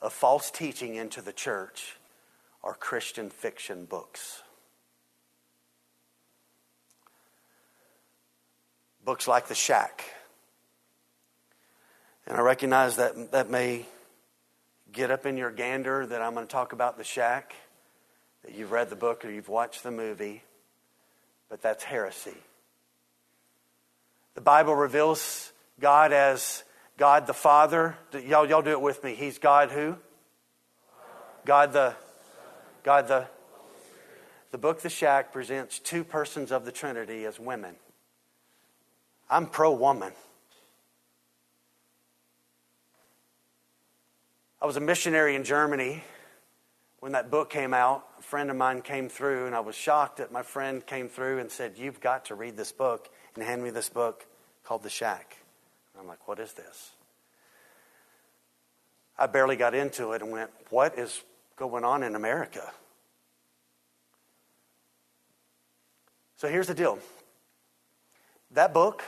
[0.00, 1.96] of false teaching into the church
[2.64, 4.42] are Christian fiction books.
[9.04, 10.04] Books like The Shack.
[12.26, 13.86] And I recognize that that may
[14.92, 17.54] get up in your gander that I'm going to talk about the shack,
[18.44, 20.42] that you've read the book or you've watched the movie,
[21.48, 22.36] but that's heresy.
[24.34, 26.64] The Bible reveals God as
[26.96, 27.96] God the Father.
[28.12, 29.14] Y'all, y'all do it with me.
[29.14, 29.96] He's God who?
[31.44, 31.94] God the
[32.84, 33.26] God the
[34.52, 37.74] the book The Shack presents two persons of the Trinity as women.
[39.28, 40.12] I'm pro woman.
[44.62, 46.04] I was a missionary in Germany
[47.00, 48.06] when that book came out.
[48.20, 51.40] A friend of mine came through, and I was shocked that my friend came through
[51.40, 54.24] and said, You've got to read this book, and hand me this book
[54.62, 55.36] called The Shack.
[55.92, 56.92] And I'm like, What is this?
[59.18, 61.24] I barely got into it and went, What is
[61.56, 62.70] going on in America?
[66.36, 67.00] So here's the deal
[68.52, 69.02] that book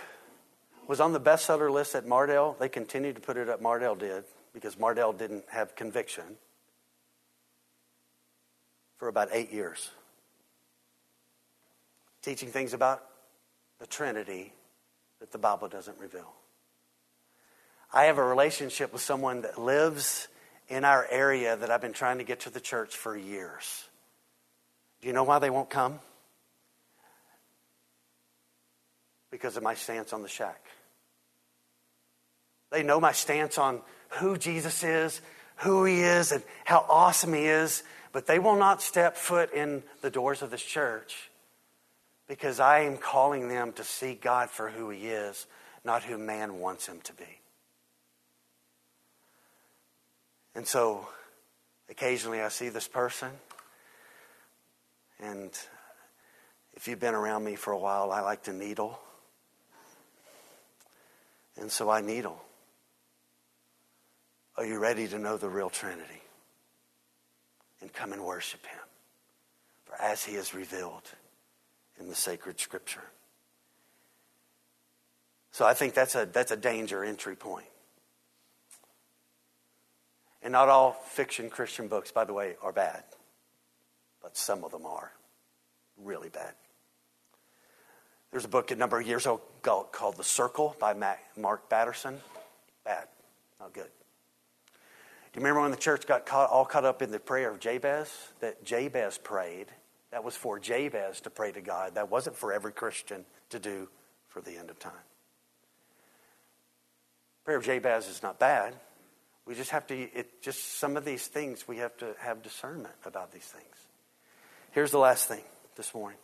[0.89, 2.59] was on the bestseller list at Mardel.
[2.59, 4.25] They continued to put it up, Mardel did,
[4.55, 6.25] because Mardell didn't have conviction
[8.97, 9.91] for about eight years.
[12.23, 13.05] Teaching things about
[13.79, 14.55] the Trinity
[15.21, 16.33] that the Bible doesn't reveal.
[17.93, 20.29] I have a relationship with someone that lives
[20.69, 23.85] in our area that I've been trying to get to the church for years.
[25.03, 25.99] Do you know why they won't come?
[29.35, 30.65] because of my stance on the shack.
[32.71, 33.81] They know my stance on
[34.11, 35.21] who Jesus is,
[35.57, 37.83] who he is, and how awesome he is,
[38.13, 41.31] but they will not step foot in the doors of this church
[42.29, 45.47] because I am calling them to see God for who he is,
[45.85, 47.41] not who man wants him to be.
[50.55, 51.09] And so
[51.91, 53.31] occasionally I see this person,
[55.21, 55.51] and
[56.75, 58.99] if you've been around me for a while, I like to needle.
[61.57, 62.43] And so I needle.
[64.57, 66.23] Are you ready to know the real Trinity?
[67.81, 68.79] And come and worship Him.
[69.85, 71.11] For as He is revealed
[71.99, 73.05] in the sacred Scripture.
[75.51, 77.67] So I think that's a, that's a danger entry point.
[80.43, 83.05] And not all fiction Christian books, by the way, are bad,
[84.23, 85.13] but some of them are
[85.97, 86.55] really bad.
[88.31, 92.19] There's a book a number of years ago called The Circle by Mark Batterson.
[92.85, 93.07] Bad,
[93.61, 93.91] not good.
[95.35, 97.59] Do you remember when the church got caught, all caught up in the prayer of
[97.59, 98.09] Jabez?
[98.39, 99.67] That Jabez prayed.
[100.13, 101.97] That was for Jabez to pray to God.
[101.97, 103.89] That wasn't for every Christian to do
[104.29, 104.93] for the end of time.
[107.45, 108.77] Prayer of Jabez is not bad.
[109.45, 112.95] We just have to, it just some of these things, we have to have discernment
[113.05, 113.77] about these things.
[114.71, 115.43] Here's the last thing
[115.75, 116.19] this morning.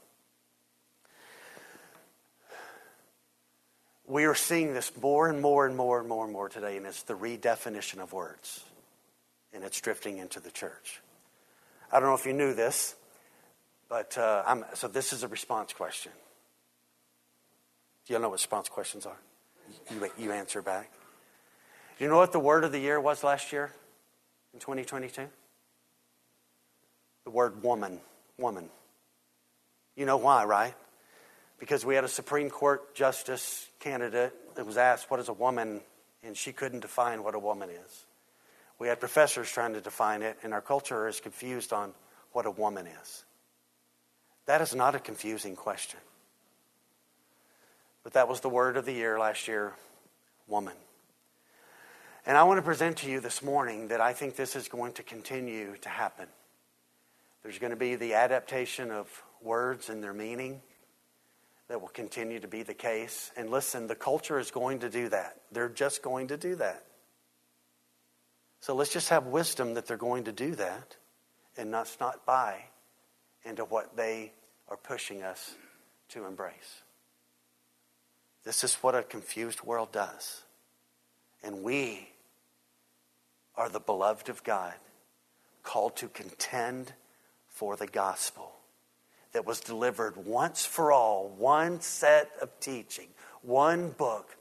[4.06, 6.84] we are seeing this more and more and more and more and more today, and
[6.84, 8.64] it's the redefinition of words.
[9.52, 11.00] And it's drifting into the church.
[11.92, 12.94] I don't know if you knew this,
[13.88, 16.12] but uh, so this is a response question.
[18.06, 19.18] Do you know what response questions are?
[19.90, 20.90] You, you answer back.
[21.98, 23.72] Do you know what the word of the year was last year
[24.54, 25.26] in 2022?
[27.24, 28.00] The word woman.
[28.38, 28.68] Woman.
[29.96, 30.74] You know why, right?
[31.60, 35.82] because we had a Supreme Court justice candidate that was asked, What is a woman?
[36.22, 38.04] and she couldn't define what a woman is.
[38.80, 41.92] We had professors trying to define it, and our culture is confused on
[42.32, 43.24] what a woman is.
[44.46, 46.00] That is not a confusing question.
[48.02, 49.74] But that was the word of the year last year
[50.48, 50.74] woman.
[52.24, 54.94] And I want to present to you this morning that I think this is going
[54.94, 56.26] to continue to happen.
[57.42, 59.08] There's going to be the adaptation of
[59.42, 60.62] words and their meaning
[61.68, 63.30] that will continue to be the case.
[63.36, 65.36] And listen, the culture is going to do that.
[65.52, 66.84] They're just going to do that.
[68.60, 70.96] So let's just have wisdom that they're going to do that
[71.56, 72.64] and not, not buy
[73.44, 74.32] into what they
[74.68, 75.54] are pushing us
[76.10, 76.82] to embrace.
[78.44, 80.42] This is what a confused world does.
[81.42, 82.08] And we
[83.56, 84.74] are the beloved of God,
[85.62, 86.92] called to contend
[87.48, 88.52] for the gospel
[89.32, 93.08] that was delivered once for all, one set of teaching,
[93.42, 94.36] one book,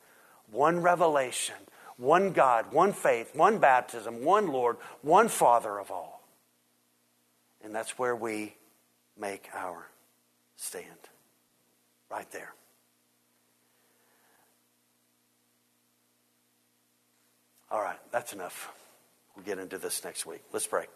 [0.52, 1.56] one revelation,
[2.00, 6.24] one God, one faith, one baptism, one Lord, one Father of all.
[7.62, 8.56] And that's where we
[9.20, 9.88] make our
[10.56, 10.86] stand.
[12.10, 12.54] Right there.
[17.70, 18.72] All right, that's enough.
[19.36, 20.42] We'll get into this next week.
[20.52, 20.88] Let's pray.